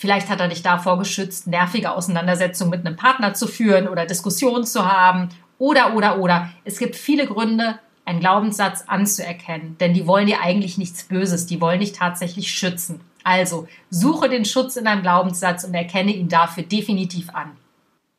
Vielleicht 0.00 0.30
hat 0.30 0.40
er 0.40 0.48
dich 0.48 0.62
davor 0.62 0.98
geschützt, 0.98 1.46
nervige 1.46 1.92
Auseinandersetzungen 1.92 2.70
mit 2.70 2.86
einem 2.86 2.96
Partner 2.96 3.34
zu 3.34 3.46
führen 3.46 3.86
oder 3.86 4.06
Diskussionen 4.06 4.64
zu 4.64 4.90
haben. 4.90 5.28
Oder, 5.58 5.94
oder, 5.94 6.18
oder. 6.18 6.48
Es 6.64 6.78
gibt 6.78 6.96
viele 6.96 7.26
Gründe, 7.26 7.78
einen 8.06 8.20
Glaubenssatz 8.20 8.84
anzuerkennen, 8.86 9.76
denn 9.78 9.92
die 9.92 10.06
wollen 10.06 10.26
dir 10.26 10.40
eigentlich 10.40 10.78
nichts 10.78 11.04
Böses, 11.04 11.44
die 11.44 11.60
wollen 11.60 11.80
dich 11.80 11.92
tatsächlich 11.92 12.50
schützen. 12.50 13.02
Also 13.24 13.68
suche 13.90 14.30
den 14.30 14.46
Schutz 14.46 14.76
in 14.76 14.86
deinem 14.86 15.02
Glaubenssatz 15.02 15.64
und 15.64 15.74
erkenne 15.74 16.14
ihn 16.14 16.30
dafür 16.30 16.62
definitiv 16.62 17.28
an. 17.34 17.52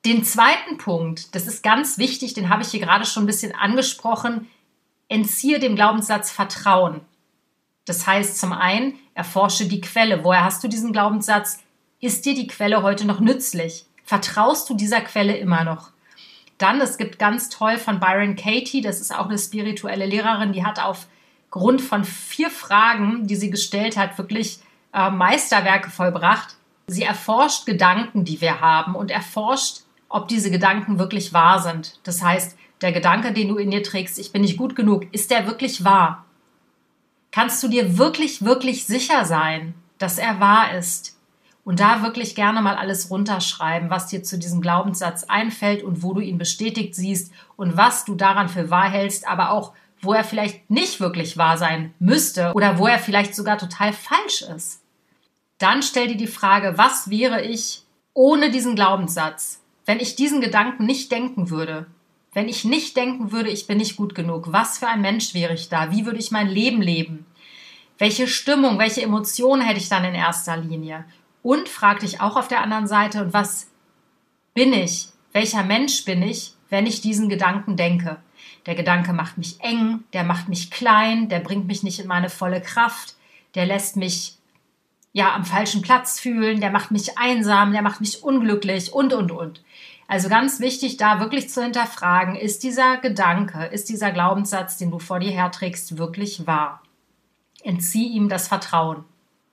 Den 0.06 0.24
zweiten 0.24 0.78
Punkt, 0.78 1.34
das 1.34 1.48
ist 1.48 1.64
ganz 1.64 1.98
wichtig, 1.98 2.36
den 2.36 2.50
habe 2.50 2.62
ich 2.62 2.70
hier 2.70 2.80
gerade 2.80 3.08
schon 3.08 3.24
ein 3.24 3.26
bisschen 3.26 3.56
angesprochen, 3.56 4.48
entziehe 5.08 5.58
dem 5.58 5.76
Glaubenssatz 5.76 6.30
Vertrauen. 6.30 7.02
Das 7.86 8.06
heißt 8.06 8.40
zum 8.40 8.54
einen, 8.54 9.00
erforsche 9.16 9.66
die 9.66 9.82
Quelle. 9.82 10.24
Woher 10.24 10.44
hast 10.44 10.64
du 10.64 10.68
diesen 10.68 10.94
Glaubenssatz? 10.94 11.58
Ist 12.04 12.26
dir 12.26 12.34
die 12.34 12.48
Quelle 12.48 12.82
heute 12.82 13.06
noch 13.06 13.20
nützlich? 13.20 13.86
Vertraust 14.04 14.68
du 14.68 14.74
dieser 14.74 15.02
Quelle 15.02 15.38
immer 15.38 15.64
noch? 15.64 15.92
Dann, 16.58 16.82
es 16.82 16.98
gibt 16.98 17.20
ganz 17.20 17.50
toll 17.50 17.78
von 17.78 18.00
Byron 18.00 18.36
Katie, 18.36 18.82
das 18.82 19.00
ist 19.00 19.16
auch 19.16 19.28
eine 19.28 19.38
spirituelle 19.38 20.08
Lehrerin, 20.08 20.52
die 20.52 20.66
hat 20.66 20.80
aufgrund 20.84 21.80
von 21.80 22.04
vier 22.04 22.50
Fragen, 22.50 23.28
die 23.28 23.36
sie 23.36 23.52
gestellt 23.52 23.98
hat, 23.98 24.18
wirklich 24.18 24.60
äh, 24.94 25.12
Meisterwerke 25.12 25.92
vollbracht. 25.92 26.56
Sie 26.88 27.04
erforscht 27.04 27.68
Gedanken, 27.68 28.26
die 28.26 28.42
wir 28.42 28.62
haben 28.62 28.96
und 28.96 29.12
erforscht, 29.12 29.82
ob 30.10 30.28
diese 30.28 30.50
Gedanken 30.50 30.98
wirklich 30.98 31.34
wahr 31.34 31.62
sind. 31.62 32.00
Das 32.04 32.24
heißt, 32.24 32.58
der 32.82 32.94
Gedanke, 32.94 33.32
den 33.32 33.50
du 33.50 33.58
in 33.58 33.70
dir 33.70 33.84
trägst, 33.84 34.18
ich 34.18 34.32
bin 34.32 34.42
nicht 34.42 34.58
gut 34.58 34.76
genug, 34.76 35.06
ist 35.14 35.30
der 35.30 35.46
wirklich 35.46 35.84
wahr? 35.84 36.26
Kannst 37.32 37.62
du 37.62 37.68
dir 37.68 38.00
wirklich, 38.00 38.44
wirklich 38.44 38.86
sicher 38.86 39.24
sein, 39.24 39.76
dass 40.00 40.18
er 40.18 40.40
wahr 40.40 40.76
ist? 40.76 41.21
Und 41.64 41.80
da 41.80 42.02
wirklich 42.02 42.36
gerne 42.36 42.62
mal 42.62 42.76
alles 42.76 43.10
runterschreiben, 43.10 43.90
was 43.90 44.08
dir 44.08 44.24
zu 44.24 44.38
diesem 44.38 44.62
Glaubenssatz 44.62 45.26
einfällt 45.26 45.84
und 45.84 46.04
wo 46.04 46.14
du 46.14 46.22
ihn 46.22 46.38
bestätigt 46.38 46.96
siehst 46.96 47.32
und 47.56 47.78
was 47.78 48.06
du 48.06 48.16
daran 48.16 48.50
für 48.50 48.70
wahr 48.70 48.90
hältst, 48.90 49.28
aber 49.28 49.52
auch 49.52 49.74
wo 50.02 50.14
er 50.14 50.24
vielleicht 50.24 50.70
nicht 50.70 51.00
wirklich 51.00 51.38
wahr 51.38 51.58
sein 51.58 51.94
müsste 52.00 52.54
oder 52.54 52.80
wo 52.80 52.88
er 52.88 53.00
vielleicht 53.00 53.36
sogar 53.36 53.58
total 53.58 53.94
falsch 53.94 54.42
ist. 54.42 54.82
Dann 55.60 55.84
stell 55.84 56.08
dir 56.08 56.18
die 56.18 56.28
Frage, 56.28 56.78
was 56.78 57.12
wäre 57.12 57.44
ich 57.44 57.84
ohne 58.14 58.50
diesen 58.50 58.76
Glaubenssatz, 58.76 59.62
wenn 59.86 60.00
ich 60.00 60.16
diesen 60.16 60.42
Gedanken 60.42 60.86
nicht 60.86 61.12
denken 61.12 61.52
würde? 61.52 61.86
Wenn 62.34 62.50
ich 62.50 62.66
nicht 62.66 62.96
denken 62.96 63.32
würde, 63.32 63.50
ich 63.50 63.68
bin 63.68 63.78
nicht 63.78 63.98
gut 63.98 64.16
genug, 64.16 64.52
was 64.52 64.80
für 64.80 64.88
ein 64.88 65.02
Mensch 65.02 65.34
wäre 65.34 65.54
ich 65.54 65.70
da? 65.70 65.92
Wie 65.92 66.06
würde 66.06 66.18
ich 66.18 66.32
mein 66.32 66.48
Leben 66.48 66.82
leben? 66.82 67.26
Welche 67.98 68.28
Stimmung, 68.28 68.80
welche 68.80 69.04
Emotionen 69.04 69.62
hätte 69.62 69.80
ich 69.80 69.90
dann 69.90 70.06
in 70.06 70.16
erster 70.16 70.58
Linie? 70.58 71.06
Und 71.44 71.70
frag 71.70 72.00
dich 72.00 72.22
auch 72.22 72.36
auf 72.36 72.48
der 72.48 72.62
anderen 72.62 72.88
Seite, 72.88 73.24
und 73.24 73.34
was 73.34 73.68
bin 74.54 74.74
ich? 74.74 75.10
Welcher 75.32 75.64
Mensch 75.64 76.06
bin 76.06 76.22
ich, 76.22 76.54
wenn 76.70 76.86
ich 76.86 77.02
diesen 77.02 77.30
Gedanken 77.30 77.78
denke? 77.78 78.18
Der 78.66 78.76
Gedanke 78.76 79.14
macht 79.14 79.38
mich 79.38 79.60
eng, 79.62 80.04
der 80.14 80.24
macht 80.24 80.50
mich 80.50 80.70
klein, 80.70 81.30
der 81.30 81.40
bringt 81.40 81.68
mich 81.68 81.84
nicht 81.84 82.00
in 82.00 82.08
meine 82.08 82.30
volle 82.30 82.62
Kraft, 82.62 83.16
der 83.56 83.66
lässt 83.66 83.96
mich 83.96 84.38
ja 85.14 85.34
am 85.34 85.46
falschen 85.46 85.82
Platz 85.82 86.20
fühlen, 86.20 86.62
der 86.62 86.72
macht 86.72 86.92
mich 86.92 87.18
einsam, 87.18 87.72
der 87.72 87.82
macht 87.82 88.02
mich 88.02 88.24
unglücklich 88.24 88.94
und 88.94 89.14
und 89.14 89.32
und. 89.32 89.64
Also 90.08 90.30
ganz 90.30 90.60
wichtig, 90.60 90.98
da 90.98 91.20
wirklich 91.20 91.50
zu 91.50 91.64
hinterfragen, 91.64 92.36
ist 92.36 92.64
dieser 92.64 92.98
Gedanke, 92.98 93.66
ist 93.66 93.90
dieser 93.90 94.12
Glaubenssatz, 94.12 94.78
den 94.78 94.92
du 94.92 95.00
vor 95.00 95.20
dir 95.20 95.32
herträgst, 95.32 95.98
wirklich 95.98 96.46
wahr? 96.46 96.82
Entzieh 97.64 98.08
ihm 98.10 98.28
das 98.28 98.48
Vertrauen. 98.48 99.06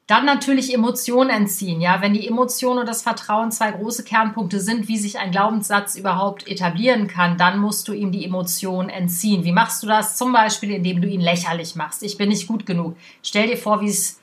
Dann 0.08 0.24
natürlich 0.24 0.72
Emotionen 0.72 1.28
entziehen. 1.28 1.82
Ja, 1.82 2.00
wenn 2.00 2.14
die 2.14 2.26
Emotion 2.26 2.78
und 2.78 2.88
das 2.88 3.02
Vertrauen 3.02 3.52
zwei 3.52 3.72
große 3.72 4.04
Kernpunkte 4.04 4.58
sind, 4.58 4.88
wie 4.88 4.96
sich 4.96 5.18
ein 5.18 5.30
Glaubenssatz 5.30 5.96
überhaupt 5.96 6.48
etablieren 6.48 7.08
kann, 7.08 7.36
dann 7.36 7.58
musst 7.58 7.86
du 7.88 7.92
ihm 7.92 8.10
die 8.10 8.24
Emotion 8.24 8.88
entziehen. 8.88 9.44
Wie 9.44 9.52
machst 9.52 9.82
du 9.82 9.86
das? 9.86 10.16
Zum 10.16 10.32
Beispiel, 10.32 10.70
indem 10.70 11.02
du 11.02 11.08
ihn 11.08 11.20
lächerlich 11.20 11.76
machst. 11.76 12.02
Ich 12.02 12.16
bin 12.16 12.30
nicht 12.30 12.48
gut 12.48 12.64
genug. 12.64 12.96
Stell 13.22 13.48
dir 13.48 13.58
vor, 13.58 13.82
wie 13.82 13.90
es 13.90 14.18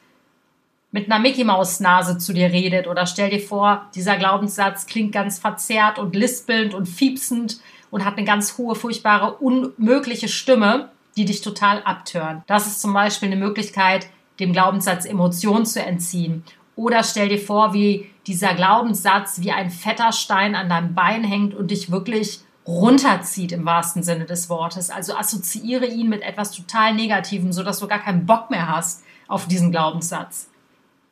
mit 0.91 1.05
einer 1.05 1.19
Mickey 1.21 1.43
Maus 1.43 1.79
Nase 1.79 2.17
zu 2.17 2.33
dir 2.33 2.51
redet 2.51 2.87
oder 2.87 3.05
stell 3.05 3.29
dir 3.29 3.41
vor, 3.41 3.85
dieser 3.93 4.17
Glaubenssatz 4.17 4.87
klingt 4.87 5.11
ganz 5.11 5.37
verzerrt 5.37 5.99
und 5.99 6.15
lispelnd 6.15 6.73
und 6.73 6.87
fiepsend 6.87 7.59
und 7.91 8.03
hat 8.05 8.17
eine 8.17 8.25
ganz 8.25 8.57
hohe, 8.57 8.73
furchtbare, 8.73 9.35
unmögliche 9.35 10.29
Stimme, 10.29 10.89
die 11.15 11.25
dich 11.25 11.41
total 11.41 11.83
abtören. 11.83 12.43
Das 12.47 12.65
ist 12.65 12.81
zum 12.81 12.91
Beispiel 12.91 13.27
eine 13.27 13.35
Möglichkeit, 13.35 14.07
dem 14.39 14.53
Glaubenssatz 14.53 15.05
Emotion 15.05 15.65
zu 15.65 15.81
entziehen. 15.81 16.43
Oder 16.75 17.03
stell 17.03 17.29
dir 17.29 17.39
vor, 17.39 17.73
wie 17.73 18.09
dieser 18.27 18.53
Glaubenssatz 18.53 19.39
wie 19.41 19.51
ein 19.51 19.69
fetter 19.69 20.11
Stein 20.11 20.55
an 20.55 20.69
deinem 20.69 20.93
Bein 20.93 21.23
hängt 21.23 21.53
und 21.53 21.71
dich 21.71 21.91
wirklich 21.91 22.41
runterzieht 22.67 23.51
im 23.51 23.65
wahrsten 23.65 24.03
Sinne 24.03 24.25
des 24.25 24.49
Wortes. 24.49 24.89
Also 24.89 25.15
assoziiere 25.15 25.85
ihn 25.85 26.09
mit 26.09 26.23
etwas 26.23 26.51
total 26.51 26.93
Negativem, 26.95 27.53
sodass 27.53 27.79
du 27.79 27.87
gar 27.87 27.99
keinen 27.99 28.25
Bock 28.25 28.49
mehr 28.49 28.67
hast 28.67 29.03
auf 29.27 29.47
diesen 29.47 29.71
Glaubenssatz. 29.71 30.49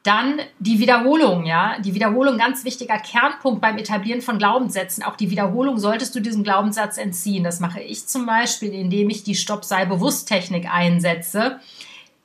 Dann 0.02 0.40
die 0.60 0.80
Wiederholung, 0.80 1.46
ja. 1.46 1.80
Die 1.80 1.94
Wiederholung, 1.94 2.38
ganz 2.38 2.66
wichtiger 2.66 2.98
Kernpunkt 2.98 3.62
beim 3.62 3.78
Etablieren 3.78 4.22
von 4.22 4.38
Glaubenssätzen. 4.38 5.02
Auch 5.02 5.16
die 5.16 5.30
Wiederholung 5.30 5.78
solltest 5.78 6.14
du 6.14 6.20
diesem 6.20 6.44
Glaubenssatz 6.44 6.98
entziehen. 6.98 7.46
Das 7.46 7.62
mache 7.62 7.80
ich 7.80 8.08
zum 8.08 8.26
Beispiel, 8.26 8.74
indem 8.74 9.10
ich 9.10 9.24
die 9.24 9.36
Stopp-sei-bewusst-Technik 9.36 10.68
einsetze 10.70 11.60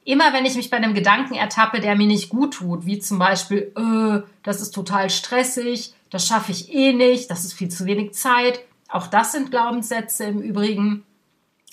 immer 0.08 0.32
wenn 0.32 0.46
ich 0.46 0.56
mich 0.56 0.70
bei 0.70 0.78
einem 0.78 0.94
Gedanken 0.94 1.34
ertappe, 1.34 1.80
der 1.80 1.94
mir 1.94 2.06
nicht 2.06 2.30
gut 2.30 2.54
tut, 2.54 2.86
wie 2.86 2.98
zum 2.98 3.18
Beispiel, 3.18 3.70
äh, 3.76 4.26
das 4.42 4.62
ist 4.62 4.70
total 4.70 5.10
stressig, 5.10 5.92
das 6.08 6.26
schaffe 6.26 6.50
ich 6.50 6.72
eh 6.72 6.94
nicht, 6.94 7.30
das 7.30 7.44
ist 7.44 7.52
viel 7.52 7.68
zu 7.68 7.84
wenig 7.84 8.14
Zeit. 8.14 8.60
Auch 8.88 9.06
das 9.06 9.32
sind 9.32 9.50
Glaubenssätze 9.50 10.24
im 10.24 10.40
Übrigen. 10.40 11.04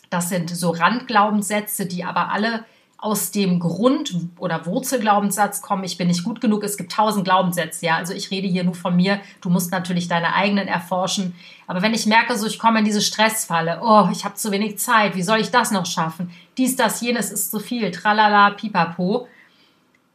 Das 0.09 0.27
sind 0.27 0.49
so 0.49 0.71
Randglaubenssätze, 0.71 1.85
die 1.85 2.03
aber 2.03 2.33
alle 2.33 2.65
aus 3.05 3.29
dem 3.29 3.59
Grund- 3.59 4.15
oder 4.39 4.65
Wurzelglaubenssatz 4.65 5.61
kommen, 5.61 5.83
ich 5.83 5.95
bin 5.95 6.07
nicht 6.07 6.23
gut 6.23 6.41
genug, 6.41 6.63
es 6.63 6.75
gibt 6.75 6.91
tausend 6.91 7.23
Glaubenssätze, 7.23 7.85
ja, 7.85 7.97
also 7.97 8.13
ich 8.13 8.31
rede 8.31 8.47
hier 8.47 8.63
nur 8.63 8.73
von 8.73 8.95
mir, 8.95 9.19
du 9.41 9.51
musst 9.51 9.71
natürlich 9.71 10.07
deine 10.07 10.33
eigenen 10.33 10.67
erforschen, 10.67 11.35
aber 11.67 11.83
wenn 11.83 11.93
ich 11.93 12.07
merke, 12.07 12.35
so 12.35 12.47
ich 12.47 12.57
komme 12.57 12.79
in 12.79 12.85
diese 12.85 13.01
Stressfalle, 13.01 13.79
oh, 13.83 14.09
ich 14.11 14.25
habe 14.25 14.33
zu 14.33 14.49
wenig 14.49 14.79
Zeit, 14.79 15.15
wie 15.15 15.21
soll 15.21 15.39
ich 15.39 15.51
das 15.51 15.69
noch 15.69 15.85
schaffen, 15.85 16.31
dies, 16.57 16.77
das, 16.77 16.99
jenes 16.99 17.31
ist 17.31 17.51
zu 17.51 17.59
viel, 17.59 17.91
tralala, 17.91 18.49
pipapo, 18.49 19.27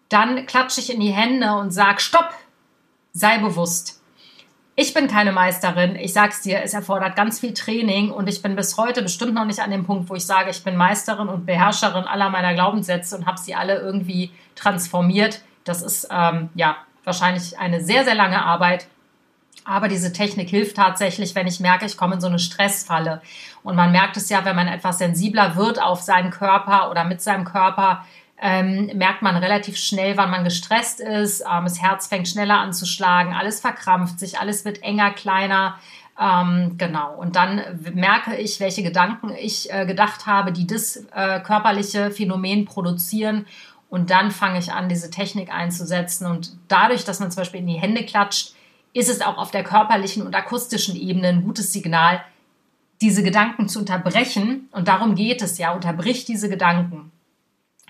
dann 0.09 0.45
klatsche 0.47 0.81
ich 0.81 0.93
in 0.93 0.99
die 0.99 1.13
Hände 1.13 1.53
und 1.53 1.71
sage, 1.71 2.01
stopp, 2.01 2.35
sei 3.13 3.39
bewusst. 3.39 4.00
Ich 4.77 4.95
bin 4.95 5.09
keine 5.09 5.33
Meisterin. 5.33 5.97
Ich 5.97 6.13
sag's 6.13 6.43
dir, 6.43 6.63
es 6.63 6.73
erfordert 6.73 7.17
ganz 7.17 7.41
viel 7.41 7.53
Training 7.53 8.11
und 8.11 8.29
ich 8.29 8.41
bin 8.41 8.57
bis 8.57 8.77
heute 8.77 9.03
bestimmt 9.03 9.35
noch 9.35 9.45
nicht 9.45 9.61
an 9.61 9.71
dem 9.71 9.85
Punkt, 9.85 10.09
wo 10.09 10.15
ich 10.15 10.25
sage, 10.25 10.51
ich 10.51 10.65
bin 10.65 10.77
Meisterin 10.77 11.29
und 11.29 11.45
Beherrscherin 11.45 12.05
aller 12.05 12.31
meiner 12.31 12.55
Glaubenssätze 12.55 13.17
und 13.17 13.27
habe 13.27 13.39
sie 13.39 13.55
alle 13.55 13.79
irgendwie 13.79 14.31
transformiert. 14.55 15.43
Das 15.65 15.83
ist 15.83 16.09
ähm, 16.11 16.49
ja 16.55 16.77
wahrscheinlich 17.05 17.59
eine 17.59 17.83
sehr, 17.83 18.05
sehr 18.05 18.15
lange 18.15 18.43
Arbeit. 18.43 18.87
Aber 19.65 19.89
diese 19.89 20.13
Technik 20.13 20.49
hilft 20.49 20.77
tatsächlich, 20.77 21.35
wenn 21.35 21.47
ich 21.47 21.61
merke, 21.61 21.85
ich 21.85 21.97
komme 21.97 22.15
in 22.15 22.21
so 22.21 22.29
eine 22.29 22.39
Stressfalle. 22.39 23.21
Und 23.63 23.77
man 23.77 23.93
merkt 23.93 24.17
es 24.17 24.31
ja, 24.31 24.45
wenn 24.45 24.57
man 24.57 24.69
etwas 24.69 24.99
sensibler 24.99 25.57
wird 25.57 25.83
auf 25.83 26.01
seinen 26.01 26.31
Körper 26.31 26.91
oder 26.91 27.05
mit 27.05 27.21
seinem 27.21 27.45
Körper, 27.45 28.05
ähm, 28.41 28.91
merkt 28.95 29.23
man 29.23 29.37
relativ 29.37 29.77
schnell, 29.77 30.17
wann 30.17 30.31
man 30.31 30.45
gestresst 30.45 31.01
ist. 31.01 31.41
Ähm, 31.43 31.65
das 31.65 31.81
Herz 31.81 32.07
fängt 32.07 32.29
schneller 32.29 32.59
an 32.59 32.73
zu 32.73 32.87
schlagen, 32.87 33.35
alles 33.35 33.61
verkrampft 33.61 34.19
sich, 34.19 34.39
alles 34.39 34.65
wird 34.65 34.83
enger, 34.83 35.11
kleiner. 35.11 35.79
Ähm, 36.19 36.77
genau. 36.79 37.15
Und 37.15 37.37
dann 37.37 37.63
merke 37.95 38.37
ich, 38.37 38.61
welche 38.61 38.83
Gedanken 38.83 39.31
ich 39.31 39.73
äh, 39.73 39.87
gedacht 39.87 40.27
habe, 40.27 40.53
die 40.53 40.67
das 40.67 40.97
äh, 41.15 41.41
körperliche 41.41 42.11
Phänomen 42.11 42.65
produzieren. 42.65 43.47
Und 43.91 44.11
dann 44.11 44.31
fange 44.31 44.59
ich 44.59 44.73
an, 44.73 44.89
diese 44.89 45.11
Technik 45.11 45.53
einzusetzen. 45.53 46.27
Und 46.27 46.53
dadurch, 46.69 47.05
dass 47.05 47.21
man 47.21 47.31
zum 47.31 47.43
Beispiel 47.43 47.61
in 47.61 47.67
die 47.67 47.81
Hände 47.81 48.05
klatscht, 48.05 48.55
ist 48.93 49.11
es 49.11 49.21
auch 49.21 49.37
auf 49.37 49.51
der 49.51 49.65
körperlichen 49.65 50.23
und 50.27 50.35
akustischen 50.35 50.97
Ebene 50.97 51.29
ein 51.29 51.45
gutes 51.45 51.73
Signal, 51.73 52.23
diese 53.01 53.23
Gedanken 53.23 53.69
zu 53.69 53.79
unterbrechen. 53.81 54.69
Und 54.73 54.89
darum 54.89 55.15
geht 55.15 55.43
es 55.43 55.59
ja. 55.59 55.73
Unterbrich 55.73 56.25
diese 56.25 56.49
Gedanken. 56.49 57.13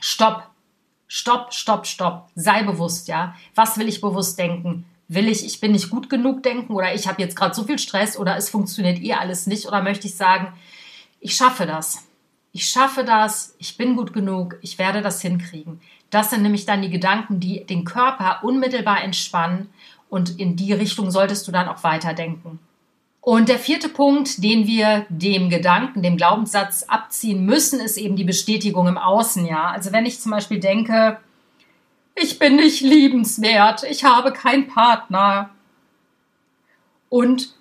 Stopp. 0.00 0.50
Stopp, 1.06 1.52
stopp, 1.52 1.86
stopp. 1.86 2.28
Sei 2.34 2.62
bewusst, 2.62 3.08
ja. 3.08 3.34
Was 3.54 3.78
will 3.78 3.88
ich 3.88 4.00
bewusst 4.00 4.38
denken? 4.38 4.84
Will 5.08 5.28
ich, 5.28 5.44
ich 5.44 5.60
bin 5.60 5.72
nicht 5.72 5.90
gut 5.90 6.08
genug 6.08 6.42
denken 6.42 6.72
oder 6.72 6.94
ich 6.94 7.08
habe 7.08 7.20
jetzt 7.20 7.34
gerade 7.34 7.54
so 7.54 7.64
viel 7.64 7.78
Stress 7.78 8.16
oder 8.16 8.36
es 8.36 8.48
funktioniert 8.48 9.00
eh 9.00 9.14
alles 9.14 9.46
nicht 9.46 9.66
oder 9.66 9.82
möchte 9.82 10.06
ich 10.06 10.16
sagen, 10.16 10.52
ich 11.18 11.34
schaffe 11.34 11.66
das. 11.66 12.06
Ich 12.52 12.66
schaffe 12.66 13.04
das, 13.04 13.54
ich 13.58 13.76
bin 13.76 13.96
gut 13.96 14.12
genug, 14.12 14.56
ich 14.62 14.78
werde 14.78 15.02
das 15.02 15.20
hinkriegen. 15.20 15.80
Das 16.10 16.30
sind 16.30 16.42
nämlich 16.42 16.66
dann 16.66 16.82
die 16.82 16.90
Gedanken, 16.90 17.38
die 17.38 17.64
den 17.64 17.84
Körper 17.84 18.42
unmittelbar 18.42 19.02
entspannen 19.02 19.68
und 20.08 20.38
in 20.38 20.56
die 20.56 20.72
Richtung 20.72 21.10
solltest 21.10 21.46
du 21.46 21.52
dann 21.52 21.68
auch 21.68 21.84
weiterdenken. 21.84 22.58
Und 23.22 23.50
der 23.50 23.58
vierte 23.58 23.88
Punkt, 23.90 24.42
den 24.42 24.66
wir 24.66 25.04
dem 25.10 25.50
Gedanken, 25.50 26.02
dem 26.02 26.16
Glaubenssatz 26.16 26.84
abziehen 26.84 27.44
müssen, 27.44 27.78
ist 27.78 27.98
eben 27.98 28.16
die 28.16 28.24
Bestätigung 28.24 28.88
im 28.88 28.96
Außen, 28.96 29.44
ja. 29.44 29.70
Also 29.70 29.92
wenn 29.92 30.06
ich 30.06 30.20
zum 30.20 30.32
Beispiel 30.32 30.58
denke, 30.58 31.18
ich 32.14 32.38
bin 32.38 32.56
nicht 32.56 32.80
liebenswert, 32.80 33.82
ich 33.84 34.04
habe 34.04 34.32
keinen 34.32 34.68
Partner 34.68 35.50
und 37.10 37.54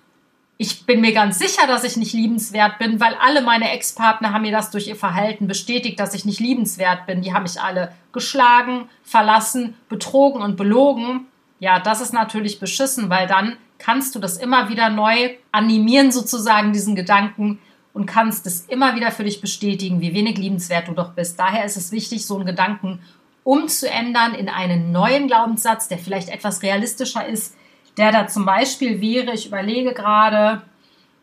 ich 0.56 0.84
bin 0.84 1.00
mir 1.00 1.12
ganz 1.12 1.38
sicher, 1.38 1.66
dass 1.66 1.84
ich 1.84 1.96
nicht 1.96 2.12
liebenswert 2.12 2.78
bin, 2.78 3.00
weil 3.00 3.14
alle 3.14 3.40
meine 3.40 3.70
Ex-Partner 3.72 4.32
haben 4.32 4.42
mir 4.42 4.52
das 4.52 4.70
durch 4.70 4.88
ihr 4.88 4.96
Verhalten 4.96 5.46
bestätigt, 5.46 5.98
dass 5.98 6.14
ich 6.14 6.26
nicht 6.26 6.38
liebenswert 6.38 7.06
bin. 7.06 7.22
Die 7.22 7.32
haben 7.32 7.44
mich 7.44 7.60
alle 7.60 7.94
geschlagen, 8.12 8.88
verlassen, 9.02 9.74
betrogen 9.88 10.42
und 10.42 10.56
belogen. 10.56 11.26
Ja, 11.60 11.78
das 11.78 12.02
ist 12.02 12.12
natürlich 12.12 12.60
beschissen, 12.60 13.08
weil 13.08 13.26
dann 13.26 13.56
kannst 13.80 14.14
du 14.14 14.20
das 14.20 14.36
immer 14.36 14.68
wieder 14.68 14.90
neu 14.90 15.30
animieren, 15.50 16.12
sozusagen, 16.12 16.72
diesen 16.72 16.94
Gedanken 16.94 17.58
und 17.92 18.06
kannst 18.06 18.46
es 18.46 18.66
immer 18.66 18.94
wieder 18.94 19.10
für 19.10 19.24
dich 19.24 19.40
bestätigen, 19.40 20.00
wie 20.00 20.14
wenig 20.14 20.38
liebenswert 20.38 20.86
du 20.88 20.92
doch 20.92 21.12
bist. 21.12 21.40
Daher 21.40 21.64
ist 21.64 21.76
es 21.76 21.90
wichtig, 21.90 22.24
so 22.24 22.36
einen 22.36 22.46
Gedanken 22.46 23.00
umzuändern 23.42 24.34
in 24.34 24.48
einen 24.48 24.92
neuen 24.92 25.26
Glaubenssatz, 25.26 25.88
der 25.88 25.98
vielleicht 25.98 26.28
etwas 26.28 26.62
realistischer 26.62 27.26
ist, 27.26 27.56
der 27.96 28.12
da 28.12 28.26
zum 28.28 28.44
Beispiel 28.44 29.00
wäre, 29.00 29.32
ich 29.32 29.46
überlege 29.46 29.92
gerade, 29.92 30.62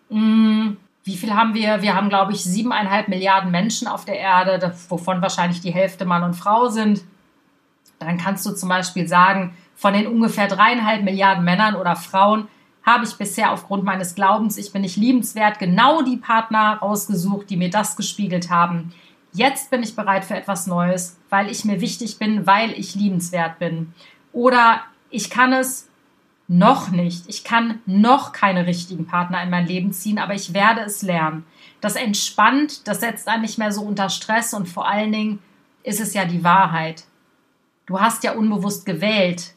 hm, 0.10 0.78
wie 1.04 1.16
viel 1.16 1.34
haben 1.34 1.54
wir? 1.54 1.82
Wir 1.82 1.96
haben, 1.96 2.10
glaube 2.10 2.34
ich, 2.34 2.44
siebeneinhalb 2.44 3.08
Milliarden 3.08 3.50
Menschen 3.50 3.88
auf 3.88 4.04
der 4.04 4.20
Erde, 4.20 4.74
wovon 4.90 5.22
wahrscheinlich 5.22 5.62
die 5.62 5.74
Hälfte 5.74 6.04
Mann 6.04 6.24
und 6.24 6.34
Frau 6.34 6.68
sind. 6.68 7.02
Dann 8.00 8.18
kannst 8.18 8.46
du 8.46 8.52
zum 8.52 8.68
Beispiel 8.68 9.08
sagen, 9.08 9.56
von 9.78 9.94
den 9.94 10.08
ungefähr 10.08 10.48
dreieinhalb 10.48 11.04
Milliarden 11.04 11.46
Männern 11.46 11.76
oder 11.76 11.96
Frauen 11.96 12.48
habe 12.84 13.06
ich 13.06 13.16
bisher 13.16 13.52
aufgrund 13.52 13.84
meines 13.84 14.16
Glaubens, 14.16 14.58
ich 14.58 14.74
bin 14.74 14.82
nicht 14.82 14.98
liebenswert, 14.98 15.60
genau 15.60 16.02
die 16.02 16.18
Partner 16.18 16.80
rausgesucht, 16.82 17.50
die 17.50 17.58
mir 17.58 17.70
das 17.70 17.96
gespiegelt 17.96 18.50
haben. 18.50 18.94
Jetzt 19.34 19.70
bin 19.70 19.84
ich 19.84 19.96
bereit 19.96 20.26
für 20.26 20.36
etwas 20.36 20.66
Neues, 20.68 21.20
weil 21.30 21.52
ich 21.52 21.64
mir 21.64 21.80
wichtig 21.80 22.18
bin, 22.18 22.48
weil 22.48 22.72
ich 22.72 22.96
liebenswert 22.96 23.60
bin. 23.60 23.94
Oder 24.34 24.82
ich 25.10 25.30
kann 25.30 25.54
es 25.54 25.90
noch 26.48 26.90
nicht. 26.90 27.26
Ich 27.28 27.44
kann 27.44 27.82
noch 27.86 28.32
keine 28.32 28.66
richtigen 28.66 29.06
Partner 29.06 29.44
in 29.44 29.50
mein 29.50 29.68
Leben 29.68 29.92
ziehen, 29.92 30.18
aber 30.18 30.34
ich 30.34 30.54
werde 30.54 30.82
es 30.82 31.04
lernen. 31.04 31.46
Das 31.82 31.96
entspannt, 31.96 32.88
das 32.88 33.02
setzt 33.02 33.28
einen 33.28 33.44
nicht 33.44 33.58
mehr 33.58 33.74
so 33.74 33.82
unter 33.82 34.10
Stress 34.10 34.54
und 34.54 34.68
vor 34.68 34.88
allen 34.88 35.12
Dingen 35.12 35.40
ist 35.84 36.00
es 36.00 36.14
ja 36.14 36.26
die 36.26 36.44
Wahrheit. 36.44 37.04
Du 37.86 38.00
hast 38.00 38.24
ja 38.24 38.34
unbewusst 38.34 38.86
gewählt, 38.86 39.54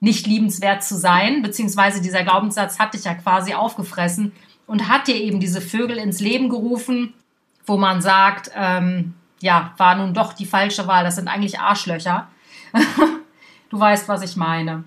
nicht 0.00 0.26
liebenswert 0.26 0.84
zu 0.84 0.96
sein, 0.96 1.42
beziehungsweise 1.42 2.02
dieser 2.02 2.22
Glaubenssatz 2.22 2.78
hat 2.78 2.94
dich 2.94 3.04
ja 3.04 3.14
quasi 3.14 3.54
aufgefressen 3.54 4.32
und 4.66 4.88
hat 4.88 5.08
dir 5.08 5.16
eben 5.16 5.40
diese 5.40 5.60
Vögel 5.60 5.96
ins 5.96 6.20
Leben 6.20 6.48
gerufen, 6.48 7.14
wo 7.64 7.76
man 7.76 8.02
sagt, 8.02 8.50
ähm, 8.54 9.14
ja, 9.40 9.74
war 9.76 9.96
nun 9.96 10.14
doch 10.14 10.32
die 10.32 10.46
falsche 10.46 10.86
Wahl, 10.86 11.04
das 11.04 11.16
sind 11.16 11.28
eigentlich 11.28 11.60
Arschlöcher. 11.60 12.28
du 13.70 13.80
weißt, 13.80 14.08
was 14.08 14.22
ich 14.22 14.36
meine. 14.36 14.84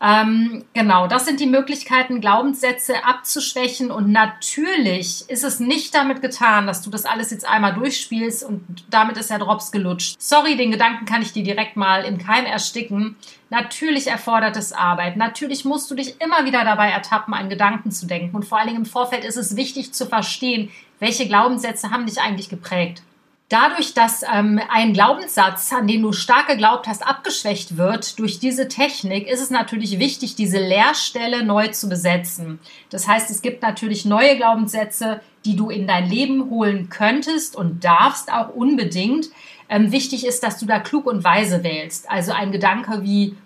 Ähm, 0.00 0.64
genau, 0.74 1.06
das 1.06 1.24
sind 1.24 1.40
die 1.40 1.46
Möglichkeiten, 1.46 2.20
Glaubenssätze 2.20 3.04
abzuschwächen. 3.04 3.90
Und 3.90 4.10
natürlich 4.10 5.24
ist 5.28 5.44
es 5.44 5.60
nicht 5.60 5.94
damit 5.94 6.20
getan, 6.20 6.66
dass 6.66 6.82
du 6.82 6.90
das 6.90 7.04
alles 7.06 7.30
jetzt 7.30 7.48
einmal 7.48 7.74
durchspielst 7.74 8.44
und 8.44 8.84
damit 8.90 9.16
ist 9.16 9.30
der 9.30 9.38
Drops 9.38 9.72
gelutscht. 9.72 10.16
Sorry, 10.18 10.56
den 10.56 10.70
Gedanken 10.70 11.06
kann 11.06 11.22
ich 11.22 11.32
dir 11.32 11.42
direkt 11.42 11.76
mal 11.76 12.04
im 12.04 12.18
Keim 12.18 12.44
ersticken. 12.44 13.16
Natürlich 13.50 14.08
erfordert 14.08 14.56
es 14.56 14.72
Arbeit. 14.72 15.16
Natürlich 15.16 15.64
musst 15.64 15.90
du 15.90 15.94
dich 15.94 16.20
immer 16.20 16.44
wieder 16.44 16.64
dabei 16.64 16.90
ertappen, 16.90 17.32
an 17.32 17.48
Gedanken 17.48 17.90
zu 17.90 18.06
denken. 18.06 18.34
Und 18.34 18.44
vor 18.44 18.58
allen 18.58 18.68
Dingen 18.68 18.80
im 18.80 18.86
Vorfeld 18.86 19.24
ist 19.24 19.36
es 19.36 19.56
wichtig 19.56 19.92
zu 19.94 20.06
verstehen, 20.06 20.70
welche 20.98 21.26
Glaubenssätze 21.26 21.90
haben 21.90 22.06
dich 22.06 22.20
eigentlich 22.20 22.48
geprägt. 22.48 23.02
Dadurch, 23.50 23.92
dass 23.92 24.22
ähm, 24.22 24.58
ein 24.70 24.94
Glaubenssatz, 24.94 25.70
an 25.72 25.86
den 25.86 26.00
du 26.00 26.12
stark 26.12 26.46
geglaubt 26.46 26.86
hast, 26.86 27.06
abgeschwächt 27.06 27.76
wird 27.76 28.18
durch 28.18 28.38
diese 28.38 28.68
Technik, 28.68 29.28
ist 29.28 29.42
es 29.42 29.50
natürlich 29.50 29.98
wichtig, 29.98 30.34
diese 30.34 30.58
Leerstelle 30.58 31.44
neu 31.44 31.68
zu 31.68 31.90
besetzen. 31.90 32.58
Das 32.88 33.06
heißt, 33.06 33.30
es 33.30 33.42
gibt 33.42 33.62
natürlich 33.62 34.06
neue 34.06 34.36
Glaubenssätze, 34.36 35.20
die 35.44 35.56
du 35.56 35.68
in 35.68 35.86
dein 35.86 36.08
Leben 36.08 36.48
holen 36.48 36.88
könntest 36.88 37.54
und 37.54 37.84
darfst 37.84 38.32
auch 38.32 38.48
unbedingt. 38.48 39.26
Ähm, 39.68 39.92
wichtig 39.92 40.26
ist, 40.26 40.42
dass 40.42 40.58
du 40.58 40.64
da 40.64 40.78
klug 40.78 41.04
und 41.04 41.22
weise 41.22 41.62
wählst. 41.62 42.10
Also 42.10 42.32
ein 42.32 42.50
Gedanke 42.50 43.02
wie, 43.02 43.36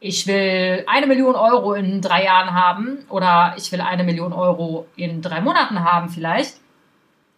ich 0.00 0.26
will 0.26 0.84
eine 0.88 1.06
Million 1.06 1.36
Euro 1.36 1.74
in 1.74 2.00
drei 2.00 2.24
Jahren 2.24 2.54
haben 2.54 2.98
oder 3.08 3.54
ich 3.56 3.70
will 3.70 3.80
eine 3.80 4.02
Million 4.02 4.32
Euro 4.32 4.88
in 4.96 5.22
drei 5.22 5.40
Monaten 5.40 5.84
haben 5.84 6.08
vielleicht, 6.08 6.56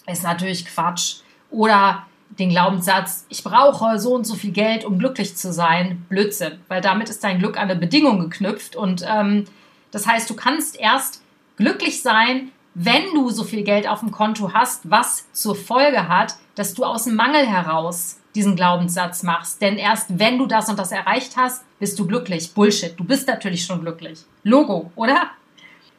ist 0.06 0.22
natürlich 0.22 0.64
Quatsch 0.64 1.25
oder 1.50 2.06
den 2.38 2.50
Glaubenssatz, 2.50 3.26
ich 3.28 3.42
brauche 3.42 3.98
so 3.98 4.14
und 4.14 4.26
so 4.26 4.34
viel 4.34 4.52
Geld, 4.52 4.84
um 4.84 4.98
glücklich 4.98 5.36
zu 5.36 5.52
sein, 5.52 6.04
Blödsinn, 6.08 6.58
weil 6.68 6.80
damit 6.80 7.08
ist 7.08 7.24
dein 7.24 7.38
Glück 7.38 7.56
an 7.56 7.70
eine 7.70 7.76
Bedingung 7.76 8.20
geknüpft. 8.20 8.76
Und 8.76 9.04
ähm, 9.08 9.44
das 9.90 10.06
heißt, 10.06 10.28
du 10.28 10.34
kannst 10.34 10.78
erst 10.78 11.22
glücklich 11.56 12.02
sein, 12.02 12.50
wenn 12.74 13.14
du 13.14 13.30
so 13.30 13.42
viel 13.42 13.62
Geld 13.62 13.88
auf 13.88 14.00
dem 14.00 14.10
Konto 14.10 14.52
hast, 14.52 14.90
was 14.90 15.32
zur 15.32 15.56
Folge 15.56 16.08
hat, 16.08 16.34
dass 16.56 16.74
du 16.74 16.84
aus 16.84 17.04
dem 17.04 17.14
Mangel 17.14 17.46
heraus 17.46 18.18
diesen 18.34 18.54
Glaubenssatz 18.54 19.22
machst. 19.22 19.62
Denn 19.62 19.78
erst 19.78 20.18
wenn 20.18 20.36
du 20.36 20.46
das 20.46 20.68
und 20.68 20.78
das 20.78 20.92
erreicht 20.92 21.38
hast, 21.38 21.64
bist 21.78 21.98
du 21.98 22.06
glücklich. 22.06 22.52
Bullshit. 22.52 22.92
Du 22.98 23.04
bist 23.04 23.26
natürlich 23.28 23.64
schon 23.64 23.80
glücklich. 23.80 24.20
Logo, 24.42 24.92
oder? 24.94 25.30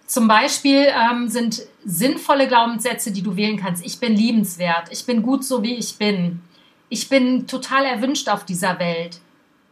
Zum 0.08 0.30
Beispiel 0.30 0.88
ähm, 0.88 1.28
sind 1.28 1.64
sinnvolle 1.84 2.48
Glaubenssätze, 2.48 3.12
die 3.12 3.22
du 3.22 3.36
wählen 3.36 3.58
kannst. 3.58 3.86
Ich 3.86 4.00
bin 4.00 4.16
liebenswert. 4.16 4.88
Ich 4.90 5.06
bin 5.06 5.22
gut 5.22 5.44
so, 5.44 5.64
wie 5.64 5.76
ich 5.76 5.98
bin. 5.98 6.42
Ich 6.88 7.10
bin 7.10 7.46
total 7.46 7.86
erwünscht 7.86 8.30
auf 8.30 8.46
dieser 8.46 8.80
Welt. 8.80 9.20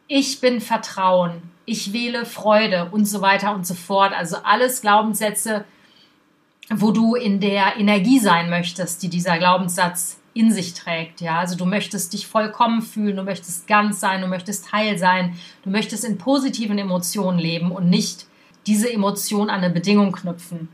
Ich 0.08 0.42
bin 0.42 0.60
Vertrauen. 0.60 1.42
Ich 1.66 1.94
wähle 1.94 2.26
Freude 2.26 2.90
und 2.92 3.06
so 3.06 3.22
weiter 3.22 3.56
und 3.56 3.66
so 3.66 3.74
fort. 3.74 4.12
Also 4.14 4.36
alles 4.44 4.82
Glaubenssätze, 4.82 5.64
wo 6.70 6.92
du 6.92 7.16
in 7.16 7.40
der 7.40 7.78
Energie 7.78 8.20
sein 8.20 8.50
möchtest, 8.50 9.04
die 9.04 9.10
dieser 9.10 9.38
Glaubenssatz 9.38 10.20
in 10.34 10.52
sich 10.52 10.74
trägt. 10.74 11.22
Ja, 11.22 11.40
also 11.40 11.56
du 11.56 11.66
möchtest 11.66 12.12
dich 12.12 12.28
vollkommen 12.28 12.82
fühlen, 12.82 13.16
du 13.16 13.24
möchtest 13.24 13.68
ganz 13.68 14.02
sein, 14.02 14.20
du 14.20 14.28
möchtest 14.28 14.74
heil 14.74 14.98
sein, 14.98 15.40
du 15.64 15.70
möchtest 15.70 16.04
in 16.04 16.18
positiven 16.18 16.78
Emotionen 16.78 17.40
leben 17.40 17.72
und 17.72 17.90
nicht 17.90 18.26
diese 18.68 18.92
Emotion 18.92 19.50
an 19.50 19.64
eine 19.64 19.74
Bedingung 19.74 20.12
knüpfen. 20.12 20.70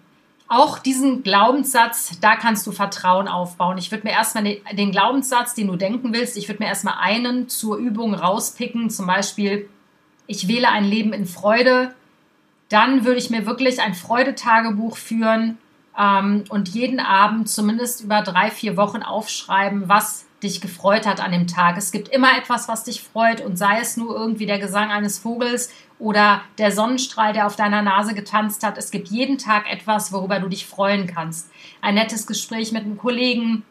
Auch 0.47 0.79
diesen 0.79 1.23
Glaubenssatz, 1.23 2.19
da 2.19 2.35
kannst 2.35 2.67
du 2.67 2.73
Vertrauen 2.73 3.29
aufbauen. 3.29 3.77
Ich 3.77 3.89
würde 3.89 4.05
mir 4.05 4.11
erstmal 4.11 4.43
den, 4.73 4.91
Glaubenssatz, 4.91 5.53
den 5.53 5.67
du 5.67 5.77
denken 5.77 6.11
willst, 6.11 6.35
ich 6.35 6.49
würde 6.49 6.61
mir 6.61 6.67
erstmal 6.67 6.95
einen 6.99 7.47
zur 7.47 7.77
Übung 7.77 8.13
rauspicken. 8.13 8.89
Zum 8.89 9.07
Beispiel, 9.07 9.69
ich 10.27 10.49
wähle 10.49 10.67
ein 10.67 10.83
Leben 10.83 11.13
in 11.13 11.25
Freude. 11.25 11.95
dann 12.67 13.05
würde 13.05 13.19
ich 13.19 13.29
mir 13.29 13.45
wirklich 13.45 13.81
ein 13.81 13.93
Freudetagebuch 13.93 14.97
führen 14.97 15.57
ähm, 15.97 16.43
und 16.49 16.69
jeden 16.69 16.99
Abend 16.99 17.49
zumindest 17.49 18.01
über 18.01 18.21
drei, 18.21 18.49
vier 18.49 18.77
Wochen 18.77 19.03
aufschreiben, 19.03 19.87
was 19.87 20.25
dich 20.43 20.61
gefreut 20.61 21.05
hat 21.05 21.19
an 21.19 21.31
dem 21.31 21.47
Tag. 21.47 21.77
Es 21.77 21.91
gibt 21.91 22.07
immer 22.09 22.37
etwas, 22.37 22.67
was 22.67 22.83
dich 22.83 23.01
freut 23.01 23.41
und 23.41 23.57
sei 23.57 23.79
es 23.79 23.97
nur 23.97 24.15
irgendwie 24.15 24.45
der 24.45 24.59
Gesang 24.59 24.89
eines 24.91 25.19
Vogels 25.19 25.71
oder 26.01 26.41
der 26.57 26.71
Sonnenstrahl, 26.71 27.31
der 27.31 27.45
auf 27.45 27.55
deiner 27.55 27.83
Nase 27.83 28.15
getanzt 28.15 28.65
hat. 28.65 28.77
Es 28.77 28.89
gibt 28.89 29.09
jeden 29.09 29.37
Tag 29.37 29.71
etwas, 29.71 30.11
worüber 30.11 30.39
du 30.39 30.49
dich 30.49 30.65
freuen 30.65 31.05
kannst. 31.05 31.51
Ein 31.79 31.93
nettes 31.93 32.25
Gespräch 32.25 32.71
mit 32.71 32.83
einem 32.83 32.97
Kollegen, 32.97 33.63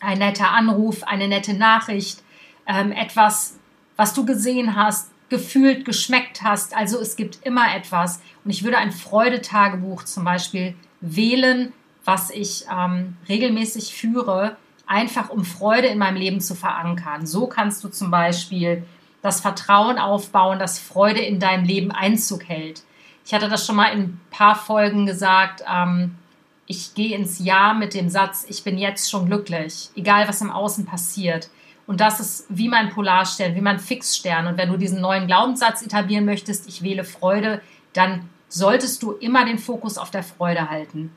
ein 0.00 0.18
netter 0.18 0.50
Anruf, 0.50 1.04
eine 1.04 1.28
nette 1.28 1.54
Nachricht, 1.54 2.22
ähm, 2.66 2.90
etwas, 2.90 3.60
was 3.96 4.12
du 4.12 4.26
gesehen 4.26 4.74
hast, 4.74 5.10
gefühlt, 5.28 5.84
geschmeckt 5.84 6.42
hast. 6.42 6.76
Also 6.76 6.98
es 6.98 7.14
gibt 7.14 7.46
immer 7.46 7.74
etwas. 7.76 8.20
Und 8.44 8.50
ich 8.50 8.64
würde 8.64 8.78
ein 8.78 8.90
Freudetagebuch 8.90 10.02
zum 10.02 10.24
Beispiel 10.24 10.74
wählen, 11.00 11.72
was 12.04 12.30
ich 12.30 12.64
ähm, 12.76 13.16
regelmäßig 13.28 13.94
führe, 13.94 14.56
einfach 14.86 15.30
um 15.30 15.44
Freude 15.44 15.86
in 15.86 15.98
meinem 15.98 16.16
Leben 16.16 16.40
zu 16.40 16.56
verankern. 16.56 17.24
So 17.24 17.46
kannst 17.46 17.84
du 17.84 17.88
zum 17.88 18.10
Beispiel 18.10 18.84
das 19.22 19.40
Vertrauen 19.40 19.98
aufbauen, 19.98 20.58
dass 20.58 20.78
Freude 20.78 21.20
in 21.20 21.40
deinem 21.40 21.64
Leben 21.64 21.92
Einzug 21.92 22.48
hält. 22.48 22.82
Ich 23.24 23.32
hatte 23.32 23.48
das 23.48 23.64
schon 23.64 23.76
mal 23.76 23.92
in 23.92 24.00
ein 24.00 24.20
paar 24.30 24.56
Folgen 24.56 25.06
gesagt. 25.06 25.62
Ähm, 25.72 26.16
ich 26.66 26.94
gehe 26.94 27.16
ins 27.16 27.38
Jahr 27.38 27.74
mit 27.74 27.94
dem 27.94 28.08
Satz, 28.08 28.44
ich 28.48 28.64
bin 28.64 28.78
jetzt 28.78 29.10
schon 29.10 29.26
glücklich, 29.26 29.90
egal 29.96 30.28
was 30.28 30.40
im 30.40 30.50
Außen 30.50 30.84
passiert. 30.84 31.48
Und 31.86 32.00
das 32.00 32.20
ist 32.20 32.46
wie 32.48 32.68
mein 32.68 32.90
Polarstern, 32.90 33.54
wie 33.54 33.60
mein 33.60 33.78
Fixstern. 33.78 34.46
Und 34.46 34.56
wenn 34.56 34.70
du 34.70 34.76
diesen 34.76 35.00
neuen 35.00 35.26
Glaubenssatz 35.26 35.82
etablieren 35.82 36.24
möchtest, 36.24 36.68
ich 36.68 36.82
wähle 36.82 37.04
Freude, 37.04 37.60
dann 37.92 38.28
solltest 38.48 39.02
du 39.02 39.12
immer 39.12 39.44
den 39.44 39.58
Fokus 39.58 39.98
auf 39.98 40.10
der 40.10 40.22
Freude 40.22 40.70
halten 40.70 41.12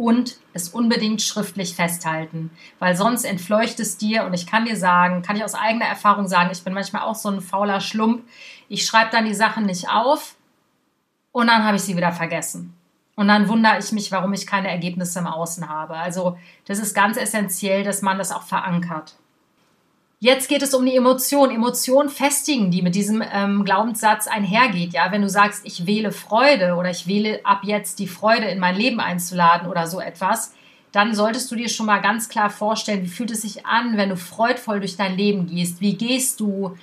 und 0.00 0.38
es 0.54 0.70
unbedingt 0.70 1.20
schriftlich 1.20 1.76
festhalten, 1.76 2.50
weil 2.78 2.96
sonst 2.96 3.24
entfleucht 3.24 3.78
es 3.80 3.98
dir 3.98 4.24
und 4.24 4.32
ich 4.32 4.46
kann 4.46 4.64
dir 4.64 4.76
sagen, 4.76 5.20
kann 5.20 5.36
ich 5.36 5.44
aus 5.44 5.54
eigener 5.54 5.84
Erfahrung 5.84 6.26
sagen, 6.26 6.48
ich 6.50 6.64
bin 6.64 6.72
manchmal 6.72 7.02
auch 7.02 7.14
so 7.14 7.28
ein 7.28 7.42
fauler 7.42 7.82
Schlump. 7.82 8.26
Ich 8.70 8.86
schreibe 8.86 9.10
dann 9.10 9.26
die 9.26 9.34
Sachen 9.34 9.66
nicht 9.66 9.90
auf 9.90 10.36
und 11.32 11.48
dann 11.48 11.64
habe 11.64 11.76
ich 11.76 11.82
sie 11.82 11.98
wieder 11.98 12.12
vergessen. 12.12 12.74
Und 13.14 13.28
dann 13.28 13.46
wundere 13.48 13.78
ich 13.78 13.92
mich, 13.92 14.10
warum 14.10 14.32
ich 14.32 14.46
keine 14.46 14.70
Ergebnisse 14.70 15.18
im 15.18 15.26
Außen 15.26 15.68
habe. 15.68 15.96
Also 15.96 16.38
das 16.64 16.78
ist 16.78 16.94
ganz 16.94 17.18
essentiell, 17.18 17.84
dass 17.84 18.00
man 18.00 18.16
das 18.16 18.32
auch 18.32 18.44
verankert. 18.44 19.16
Jetzt 20.22 20.50
geht 20.50 20.60
es 20.60 20.74
um 20.74 20.84
die 20.84 20.96
Emotion. 20.96 21.50
Emotionen 21.50 22.10
festigen, 22.10 22.70
die 22.70 22.82
mit 22.82 22.94
diesem 22.94 23.24
ähm, 23.32 23.64
Glaubenssatz 23.64 24.26
einhergeht. 24.26 24.92
Ja, 24.92 25.10
wenn 25.12 25.22
du 25.22 25.30
sagst, 25.30 25.62
ich 25.64 25.86
wähle 25.86 26.12
Freude 26.12 26.74
oder 26.74 26.90
ich 26.90 27.06
wähle 27.06 27.40
ab 27.42 27.60
jetzt 27.62 27.98
die 27.98 28.06
Freude 28.06 28.44
in 28.44 28.58
mein 28.58 28.76
Leben 28.76 29.00
einzuladen 29.00 29.66
oder 29.66 29.86
so 29.86 29.98
etwas, 29.98 30.52
dann 30.92 31.14
solltest 31.14 31.50
du 31.50 31.56
dir 31.56 31.70
schon 31.70 31.86
mal 31.86 32.02
ganz 32.02 32.28
klar 32.28 32.50
vorstellen, 32.50 33.02
wie 33.02 33.08
fühlt 33.08 33.30
es 33.30 33.40
sich 33.40 33.64
an, 33.64 33.96
wenn 33.96 34.10
du 34.10 34.16
freudvoll 34.18 34.80
durch 34.80 34.98
dein 34.98 35.16
Leben 35.16 35.46
gehst? 35.46 35.80
Wie 35.80 35.94
gehst 35.94 36.38
du? 36.40 36.76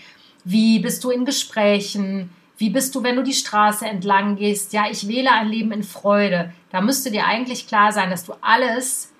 Wie 0.43 0.80
bist 0.80 1.04
du 1.04 1.12
in 1.12 1.23
Gesprächen? 1.23 2.32
Wie 2.58 2.71
bist 2.71 2.95
du, 2.95 3.04
wenn 3.04 3.17
du 3.17 3.21
die 3.21 3.34
Straße 3.34 3.86
entlang 3.86 4.38
gehst? 4.38 4.73
Ja, 4.73 4.86
ich 4.89 5.08
wähle 5.08 5.32
ein 5.32 5.50
Leben 5.50 5.71
in 5.71 5.84
Freude. 5.84 6.54
Da 6.71 6.82
müsste 6.82 7.12
dir 7.12 7.28
eigentlich 7.28 7.67
klar 7.67 7.91
sein, 7.91 8.10
dass 8.10 8.26
du 8.26 8.34
alles 8.41 9.12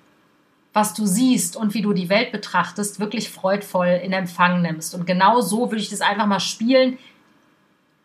was 0.78 0.94
du 0.94 1.06
siehst 1.06 1.56
und 1.56 1.74
wie 1.74 1.82
du 1.82 1.92
die 1.92 2.08
Welt 2.08 2.30
betrachtest, 2.30 3.00
wirklich 3.00 3.30
freudvoll 3.30 4.00
in 4.04 4.12
Empfang 4.12 4.62
nimmst. 4.62 4.94
Und 4.94 5.08
genau 5.08 5.40
so 5.40 5.72
würde 5.72 5.82
ich 5.82 5.90
das 5.90 6.02
einfach 6.02 6.26
mal 6.26 6.38
spielen. 6.38 6.98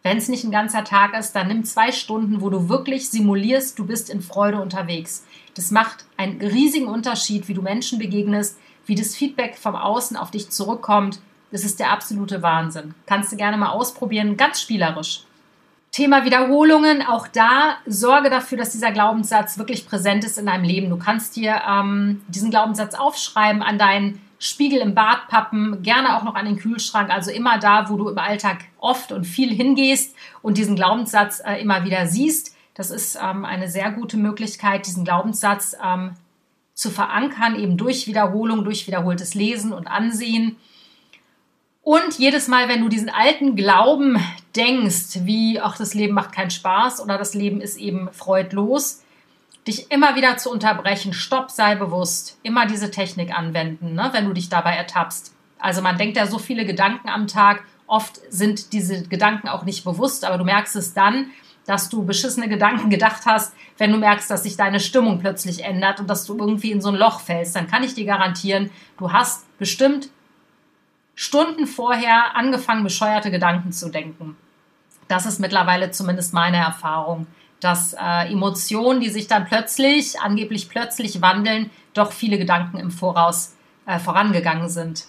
Wenn 0.01 0.17
es 0.17 0.27
nicht 0.27 0.43
ein 0.43 0.51
ganzer 0.51 0.83
Tag 0.83 1.15
ist, 1.15 1.33
dann 1.33 1.49
nimm 1.49 1.65
zwei 1.65 1.91
Stunden, 1.91 2.41
wo 2.41 2.49
du 2.49 2.69
wirklich 2.69 3.11
simulierst, 3.11 3.77
du 3.77 3.85
bist 3.85 4.09
in 4.09 4.23
Freude 4.23 4.59
unterwegs. 4.59 5.23
Das 5.53 5.69
macht 5.69 6.05
einen 6.17 6.41
riesigen 6.41 6.87
Unterschied, 6.87 7.47
wie 7.47 7.53
du 7.53 7.61
Menschen 7.61 7.99
begegnest, 7.99 8.57
wie 8.87 8.95
das 8.95 9.15
Feedback 9.15 9.55
vom 9.55 9.75
Außen 9.75 10.17
auf 10.17 10.31
dich 10.31 10.49
zurückkommt. 10.49 11.19
Das 11.51 11.63
ist 11.63 11.79
der 11.79 11.91
absolute 11.91 12.41
Wahnsinn. 12.41 12.95
Kannst 13.05 13.31
du 13.31 13.35
gerne 13.35 13.55
mal 13.55 13.69
ausprobieren, 13.69 14.35
ganz 14.35 14.59
spielerisch. 14.59 15.25
Thema 15.93 16.25
Wiederholungen, 16.25 17.03
auch 17.03 17.27
da 17.27 17.77
sorge 17.85 18.31
dafür, 18.31 18.57
dass 18.57 18.71
dieser 18.71 18.91
Glaubenssatz 18.91 19.59
wirklich 19.59 19.87
präsent 19.87 20.23
ist 20.25 20.39
in 20.39 20.47
deinem 20.47 20.63
Leben. 20.63 20.89
Du 20.89 20.97
kannst 20.97 21.35
dir 21.35 21.61
ähm, 21.69 22.23
diesen 22.27 22.49
Glaubenssatz 22.49 22.95
aufschreiben, 22.95 23.61
an 23.61 23.77
deinen 23.77 24.19
Spiegel 24.39 24.79
im 24.79 24.95
Bad 24.95 25.27
pappen, 25.27 25.83
gerne 25.83 26.17
auch 26.17 26.23
noch 26.23 26.33
an 26.33 26.45
den 26.45 26.57
Kühlschrank, 26.57 27.11
also 27.11 27.29
immer 27.29 27.59
da, 27.59 27.91
wo 27.91 27.95
du 27.97 28.09
im 28.09 28.17
Alltag 28.17 28.65
oft 28.79 29.11
und 29.11 29.25
viel 29.25 29.53
hingehst 29.53 30.15
und 30.41 30.57
diesen 30.57 30.75
Glaubenssatz 30.75 31.43
äh, 31.45 31.61
immer 31.61 31.85
wieder 31.85 32.07
siehst. 32.07 32.55
Das 32.73 32.89
ist 32.89 33.15
ähm, 33.15 33.45
eine 33.45 33.69
sehr 33.69 33.91
gute 33.91 34.17
Möglichkeit, 34.17 34.87
diesen 34.87 35.05
Glaubenssatz 35.05 35.77
ähm, 35.81 36.15
zu 36.73 36.89
verankern, 36.89 37.55
eben 37.55 37.77
durch 37.77 38.07
Wiederholung, 38.07 38.63
durch 38.63 38.87
wiederholtes 38.87 39.35
Lesen 39.35 39.71
und 39.71 39.85
Ansehen. 39.85 40.57
Und 41.83 42.17
jedes 42.17 42.47
Mal, 42.47 42.69
wenn 42.69 42.81
du 42.81 42.87
diesen 42.87 43.09
alten 43.09 43.57
Glauben 43.57 44.17
denkst, 44.55 45.19
wie, 45.25 45.59
ach, 45.59 45.77
das 45.77 45.93
Leben 45.93 46.13
macht 46.13 46.31
keinen 46.31 46.49
Spaß 46.49 47.01
oder 47.01 47.17
das 47.17 47.33
Leben 47.33 47.59
ist 47.59 47.77
eben 47.77 48.09
freudlos, 48.13 49.03
dich 49.67 49.91
immer 49.91 50.15
wieder 50.15 50.37
zu 50.37 50.49
unterbrechen, 50.49 51.13
stopp, 51.13 51.51
sei 51.51 51.75
bewusst, 51.75 52.39
immer 52.41 52.65
diese 52.67 52.89
Technik 52.89 53.37
anwenden, 53.37 53.95
ne, 53.95 54.09
wenn 54.13 54.25
du 54.25 54.33
dich 54.33 54.47
dabei 54.47 54.75
ertappst. 54.75 55.35
Also 55.59 55.81
man 55.81 55.97
denkt 55.97 56.15
ja 56.15 56.25
so 56.25 56.39
viele 56.39 56.65
Gedanken 56.65 57.09
am 57.09 57.27
Tag, 57.27 57.63
oft 57.85 58.21
sind 58.29 58.71
diese 58.71 59.03
Gedanken 59.03 59.49
auch 59.49 59.65
nicht 59.65 59.83
bewusst, 59.83 60.23
aber 60.23 60.37
du 60.37 60.45
merkst 60.45 60.77
es 60.77 60.93
dann, 60.93 61.31
dass 61.65 61.89
du 61.89 62.05
beschissene 62.05 62.47
Gedanken 62.47 62.89
gedacht 62.91 63.23
hast, 63.25 63.53
wenn 63.77 63.91
du 63.91 63.97
merkst, 63.97 64.31
dass 64.31 64.43
sich 64.43 64.55
deine 64.55 64.79
Stimmung 64.79 65.19
plötzlich 65.19 65.65
ändert 65.65 65.99
und 65.99 66.09
dass 66.09 66.25
du 66.25 66.37
irgendwie 66.37 66.71
in 66.71 66.81
so 66.81 66.89
ein 66.89 66.95
Loch 66.95 67.19
fällst, 67.19 67.57
dann 67.57 67.67
kann 67.67 67.83
ich 67.83 67.93
dir 67.93 68.05
garantieren, 68.05 68.69
du 68.97 69.11
hast 69.11 69.45
bestimmt 69.57 70.09
Stunden 71.15 71.67
vorher 71.67 72.35
angefangen, 72.35 72.83
bescheuerte 72.83 73.31
Gedanken 73.31 73.71
zu 73.71 73.89
denken. 73.89 74.35
Das 75.07 75.25
ist 75.25 75.39
mittlerweile 75.39 75.91
zumindest 75.91 76.33
meine 76.33 76.57
Erfahrung, 76.57 77.27
dass 77.59 77.93
äh, 77.93 78.31
Emotionen, 78.31 78.99
die 78.99 79.09
sich 79.09 79.27
dann 79.27 79.45
plötzlich, 79.45 80.19
angeblich 80.19 80.69
plötzlich 80.69 81.21
wandeln, 81.21 81.69
doch 81.93 82.11
viele 82.11 82.37
Gedanken 82.37 82.77
im 82.77 82.91
Voraus 82.91 83.55
äh, 83.85 83.99
vorangegangen 83.99 84.69
sind. 84.69 85.05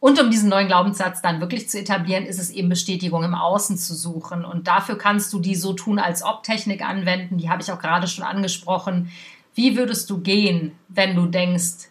Und 0.00 0.20
um 0.20 0.30
diesen 0.30 0.48
neuen 0.48 0.66
Glaubenssatz 0.66 1.22
dann 1.22 1.40
wirklich 1.40 1.68
zu 1.68 1.78
etablieren, 1.78 2.26
ist 2.26 2.40
es 2.40 2.50
eben 2.50 2.68
Bestätigung 2.68 3.22
im 3.22 3.36
Außen 3.36 3.76
zu 3.76 3.94
suchen. 3.94 4.44
Und 4.44 4.66
dafür 4.66 4.98
kannst 4.98 5.32
du 5.32 5.38
die 5.38 5.54
so 5.54 5.74
tun 5.74 6.00
als 6.00 6.24
Ob-Technik 6.24 6.82
anwenden. 6.82 7.38
Die 7.38 7.48
habe 7.48 7.62
ich 7.62 7.70
auch 7.70 7.78
gerade 7.78 8.08
schon 8.08 8.24
angesprochen. 8.24 9.12
Wie 9.54 9.76
würdest 9.76 10.10
du 10.10 10.18
gehen, 10.18 10.72
wenn 10.88 11.14
du 11.14 11.26
denkst, 11.26 11.88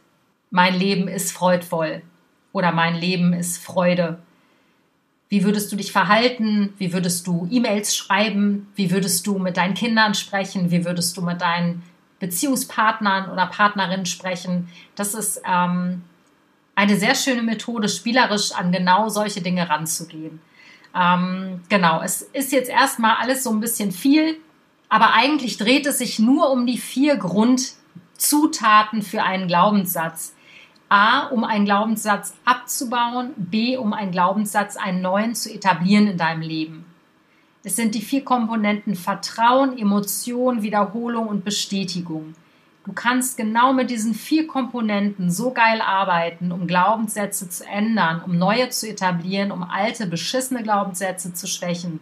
mein 0.49 0.73
Leben 0.77 1.07
ist 1.07 1.31
freudvoll? 1.31 2.01
Oder 2.53 2.71
mein 2.71 2.95
Leben 2.95 3.33
ist 3.33 3.57
Freude. 3.57 4.19
Wie 5.29 5.43
würdest 5.45 5.71
du 5.71 5.77
dich 5.77 5.91
verhalten? 5.91 6.73
Wie 6.77 6.91
würdest 6.91 7.25
du 7.25 7.47
E-Mails 7.49 7.95
schreiben? 7.95 8.67
Wie 8.75 8.91
würdest 8.91 9.25
du 9.27 9.39
mit 9.39 9.55
deinen 9.55 9.75
Kindern 9.75 10.13
sprechen? 10.13 10.71
Wie 10.71 10.83
würdest 10.83 11.15
du 11.15 11.21
mit 11.21 11.39
deinen 11.39 11.83
Beziehungspartnern 12.19 13.31
oder 13.31 13.47
Partnerinnen 13.47 14.05
sprechen? 14.05 14.67
Das 14.95 15.13
ist 15.13 15.41
ähm, 15.47 16.03
eine 16.75 16.97
sehr 16.97 17.15
schöne 17.15 17.43
Methode, 17.43 17.87
spielerisch 17.87 18.51
an 18.51 18.71
genau 18.71 19.07
solche 19.07 19.41
Dinge 19.41 19.69
ranzugehen. 19.69 20.41
Ähm, 20.93 21.61
genau, 21.69 22.01
es 22.01 22.21
ist 22.21 22.51
jetzt 22.51 22.69
erstmal 22.69 23.15
alles 23.17 23.43
so 23.43 23.51
ein 23.51 23.61
bisschen 23.61 23.91
viel, 23.91 24.37
aber 24.89 25.13
eigentlich 25.13 25.57
dreht 25.57 25.85
es 25.85 25.99
sich 25.99 26.19
nur 26.19 26.51
um 26.51 26.65
die 26.65 26.77
vier 26.77 27.15
Grundzutaten 27.15 29.01
für 29.01 29.23
einen 29.23 29.47
Glaubenssatz. 29.47 30.33
A, 30.91 31.27
um 31.27 31.45
einen 31.45 31.63
Glaubenssatz 31.63 32.33
abzubauen, 32.43 33.31
B, 33.37 33.77
um 33.77 33.93
einen 33.93 34.11
Glaubenssatz, 34.11 34.75
einen 34.75 35.01
neuen 35.01 35.35
zu 35.35 35.49
etablieren 35.49 36.07
in 36.07 36.17
deinem 36.17 36.41
Leben. 36.41 36.85
Es 37.63 37.77
sind 37.77 37.95
die 37.95 38.01
vier 38.01 38.25
Komponenten 38.25 38.95
Vertrauen, 38.95 39.77
Emotion, 39.77 40.63
Wiederholung 40.63 41.29
und 41.29 41.45
Bestätigung. 41.45 42.33
Du 42.83 42.91
kannst 42.91 43.37
genau 43.37 43.71
mit 43.71 43.89
diesen 43.89 44.13
vier 44.13 44.47
Komponenten 44.47 45.31
so 45.31 45.51
geil 45.51 45.79
arbeiten, 45.79 46.51
um 46.51 46.67
Glaubenssätze 46.67 47.47
zu 47.47 47.65
ändern, 47.65 48.21
um 48.25 48.37
neue 48.37 48.67
zu 48.69 48.89
etablieren, 48.89 49.51
um 49.53 49.63
alte, 49.63 50.07
beschissene 50.07 50.61
Glaubenssätze 50.61 51.33
zu 51.33 51.47
schwächen. 51.47 52.01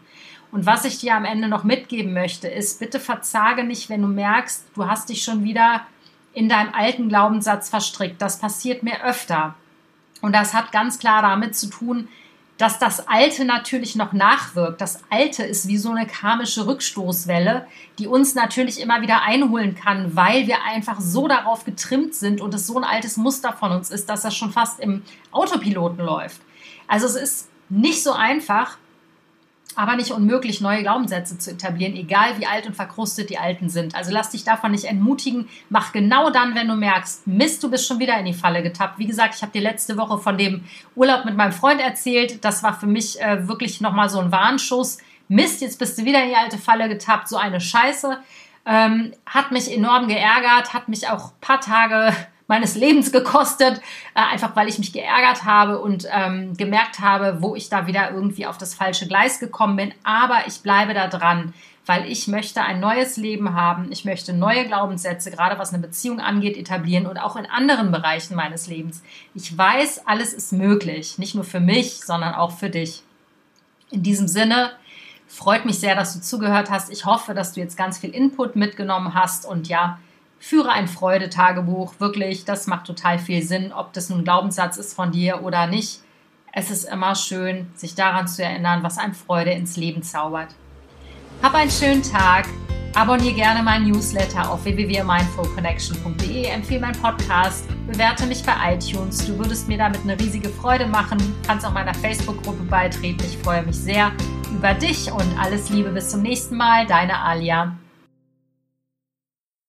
Und 0.52 0.66
was 0.66 0.86
ich 0.86 0.98
dir 0.98 1.16
am 1.16 1.26
Ende 1.26 1.48
noch 1.48 1.64
mitgeben 1.64 2.14
möchte, 2.14 2.48
ist, 2.48 2.80
bitte 2.80 3.00
verzage 3.00 3.64
nicht, 3.64 3.90
wenn 3.90 4.02
du 4.02 4.08
merkst, 4.08 4.66
du 4.74 4.88
hast 4.88 5.10
dich 5.10 5.22
schon 5.22 5.44
wieder 5.44 5.82
in 6.40 6.48
deinem 6.48 6.74
alten 6.74 7.10
Glaubenssatz 7.10 7.68
verstrickt. 7.68 8.22
Das 8.22 8.40
passiert 8.40 8.82
mir 8.82 9.04
öfter. 9.04 9.56
Und 10.22 10.34
das 10.34 10.54
hat 10.54 10.72
ganz 10.72 10.98
klar 10.98 11.22
damit 11.22 11.54
zu 11.54 11.68
tun, 11.68 12.08
dass 12.58 12.80
das 12.80 13.10
Alte 13.10 13.44
natürlich 13.44 13.98
noch 13.98 14.14
nachwirkt. 14.14 14.80
Das 14.80 15.04
Alte 15.10 15.44
ist 15.44 15.68
wie 15.68 15.78
so 15.78 15.92
eine 15.92 16.08
karmische 16.08 16.66
Rückstoßwelle, 16.66 17.68
die 17.98 18.08
uns 18.08 18.36
natürlich 18.36 18.80
immer 18.80 19.02
wieder 19.02 19.22
einholen 19.24 19.76
kann, 19.76 20.16
weil 20.16 20.48
wir 20.48 20.64
einfach 20.64 21.02
so 21.02 21.28
darauf 21.28 21.66
getrimmt 21.66 22.16
sind 22.16 22.40
und 22.40 22.54
es 22.54 22.68
so 22.68 22.78
ein 22.78 22.86
altes 22.86 23.18
Muster 23.18 23.52
von 23.52 23.74
uns 23.74 23.92
ist, 23.92 24.08
dass 24.08 24.22
das 24.22 24.34
schon 24.34 24.54
fast 24.54 24.80
im 24.80 25.04
Autopiloten 25.32 26.06
läuft. 26.06 26.40
Also 26.88 27.06
es 27.06 27.16
ist 27.16 27.50
nicht 27.68 28.02
so 28.02 28.14
einfach, 28.14 28.78
aber 29.76 29.96
nicht 29.96 30.12
unmöglich, 30.12 30.62
neue 30.62 30.82
Glaubenssätze 30.82 31.38
zu 31.38 31.52
etablieren, 31.52 31.96
egal 31.96 32.40
wie 32.40 32.46
alt 32.46 32.68
und 32.68 32.76
verkrustet 32.76 33.30
die 33.30 33.38
alten 33.38 33.70
sind. 33.70 33.96
Also 33.96 34.12
lass 34.12 34.32
dich 34.32 34.44
davon 34.44 34.72
nicht 34.72 34.86
entmutigen. 34.86 35.48
Mach 35.70 35.92
genau 35.92 36.32
dann, 36.32 36.56
wenn 36.56 36.68
du 36.68 36.76
merkst, 36.76 37.28
Mist, 37.28 37.64
du 37.64 37.70
bist 37.70 37.88
schon 37.88 38.00
wieder 38.00 38.18
in 38.20 38.26
die 38.26 38.34
Falle 38.34 38.64
getappt. 38.64 39.00
Wie 39.00 39.06
gesagt, 39.06 39.36
ich 39.36 39.42
habe 39.42 39.52
dir 39.52 39.62
letzte 39.62 39.96
Woche 39.98 40.18
von 40.18 40.38
dem 40.38 40.64
Urlaub 40.96 41.26
mit 41.26 41.36
meinem 41.36 41.54
Freund 41.54 41.82
erzählt. 41.82 42.44
Das 42.44 42.64
war 42.64 42.74
für 42.74 42.88
mich 42.88 43.22
äh, 43.22 43.48
wirklich 43.48 43.80
nochmal 43.80 44.10
so 44.10 44.20
ein 44.20 44.32
Warnschuss. 44.32 44.98
Mist, 45.28 45.62
jetzt 45.62 45.78
bist 45.78 45.98
du 45.98 46.06
wieder 46.06 46.24
in 46.24 46.30
die 46.30 46.36
alte 46.36 46.58
Falle 46.58 46.90
getappt. 46.90 47.30
So 47.30 47.38
eine 47.38 47.62
Scheiße. 47.62 48.18
Ähm, 48.66 49.14
hat 49.26 49.52
mich 49.52 49.72
enorm 49.72 50.08
geärgert, 50.08 50.74
hat 50.74 50.90
mich 50.90 51.08
auch 51.08 51.32
ein 51.32 51.42
paar 51.42 51.62
Tage 51.62 52.14
meines 52.50 52.76
Lebens 52.76 53.12
gekostet, 53.14 53.78
äh, 54.16 54.22
einfach 54.32 54.56
weil 54.56 54.68
ich 54.68 54.80
mich 54.80 54.92
geärgert 54.92 55.46
habe 55.46 55.80
und 55.80 56.06
ähm, 56.12 56.58
gemerkt 56.58 57.00
habe, 57.00 57.38
wo 57.42 57.56
ich 57.56 57.70
da 57.70 57.88
wieder 57.88 58.12
irgendwie 58.12 58.48
auf 58.48 58.58
das 58.58 58.74
falsche 58.74 59.08
Gleis 59.08 59.40
gekommen 59.40 59.78
bin. 59.78 59.94
Aber 60.04 60.48
ich 60.48 60.62
bleibe 60.62 60.96
da 60.96 61.08
dran, 61.08 61.54
weil 61.86 62.12
ich 62.12 62.28
möchte 62.28 62.62
ein 62.64 62.80
neues 62.80 63.18
Leben 63.18 63.54
haben. 63.54 63.92
Ich 63.92 64.04
möchte 64.04 64.34
neue 64.34 64.66
Glaubenssätze, 64.66 65.30
gerade 65.30 65.60
was 65.60 65.74
eine 65.74 65.82
Beziehung 65.82 66.20
angeht, 66.20 66.58
etablieren 66.58 67.06
und 67.06 67.20
auch 67.20 67.36
in 67.36 67.46
anderen 67.46 67.92
Bereichen 67.92 68.36
meines 68.36 68.68
Lebens. 68.68 69.04
Ich 69.36 69.56
weiß, 69.56 70.08
alles 70.08 70.34
ist 70.34 70.52
möglich, 70.52 71.20
nicht 71.20 71.36
nur 71.36 71.44
für 71.44 71.60
mich, 71.60 72.02
sondern 72.02 72.34
auch 72.34 72.52
für 72.52 72.72
dich. 72.72 73.04
In 73.92 74.02
diesem 74.02 74.28
Sinne, 74.28 74.72
freut 75.28 75.66
mich 75.66 75.80
sehr, 75.80 75.96
dass 75.96 76.16
du 76.16 76.22
zugehört 76.22 76.72
hast. 76.72 76.92
Ich 76.92 77.06
hoffe, 77.06 77.36
dass 77.36 77.54
du 77.54 77.60
jetzt 77.60 77.78
ganz 77.78 78.00
viel 78.00 78.10
Input 78.10 78.56
mitgenommen 78.56 79.14
hast 79.14 79.46
und 79.46 79.68
ja, 79.68 80.00
Führe 80.40 80.72
ein 80.72 80.88
Freudetagebuch, 80.88 82.00
wirklich, 82.00 82.46
das 82.46 82.66
macht 82.66 82.88
total 82.88 83.20
viel 83.20 83.44
Sinn, 83.44 83.74
ob 83.74 83.92
das 83.92 84.10
nun 84.10 84.24
Glaubenssatz 84.24 84.78
ist 84.78 84.94
von 84.94 85.12
dir 85.12 85.44
oder 85.44 85.68
nicht. 85.68 86.00
Es 86.54 86.72
ist 86.72 86.86
immer 86.86 87.14
schön, 87.14 87.68
sich 87.76 87.94
daran 87.94 88.28
zu 88.28 88.44
erinnern, 88.44 88.82
was 88.82 88.98
einem 88.98 89.14
Freude 89.14 89.52
ins 89.52 89.76
Leben 89.76 90.02
zaubert. 90.02 90.56
Hab 91.44 91.54
einen 91.54 91.70
schönen 91.70 92.04
Tag. 92.04 92.46
Abonniere 92.96 93.36
gerne 93.36 93.62
meinen 93.62 93.92
Newsletter 93.92 94.50
auf 94.50 94.64
www.mindfulconnection.de, 94.64 96.46
empfehle 96.46 96.82
meinen 96.82 97.00
Podcast, 97.00 97.66
bewerte 97.86 98.26
mich 98.26 98.42
bei 98.44 98.74
iTunes. 98.74 99.28
Du 99.28 99.38
würdest 99.38 99.68
mir 99.68 99.78
damit 99.78 100.02
eine 100.02 100.20
riesige 100.20 100.50
Freude 100.50 100.88
machen. 100.88 101.20
Kannst 101.46 101.66
auch 101.66 101.74
meiner 101.74 101.94
Facebook-Gruppe 101.94 102.64
beitreten. 102.64 103.24
Ich 103.26 103.38
freue 103.38 103.62
mich 103.64 103.78
sehr 103.78 104.12
über 104.52 104.74
dich 104.74 105.12
und 105.12 105.38
alles 105.38 105.70
Liebe 105.70 105.92
bis 105.92 106.10
zum 106.10 106.24
nächsten 106.24 106.58
Mal. 106.58 106.88
Deine 106.88 107.20
Alia. 107.20 107.78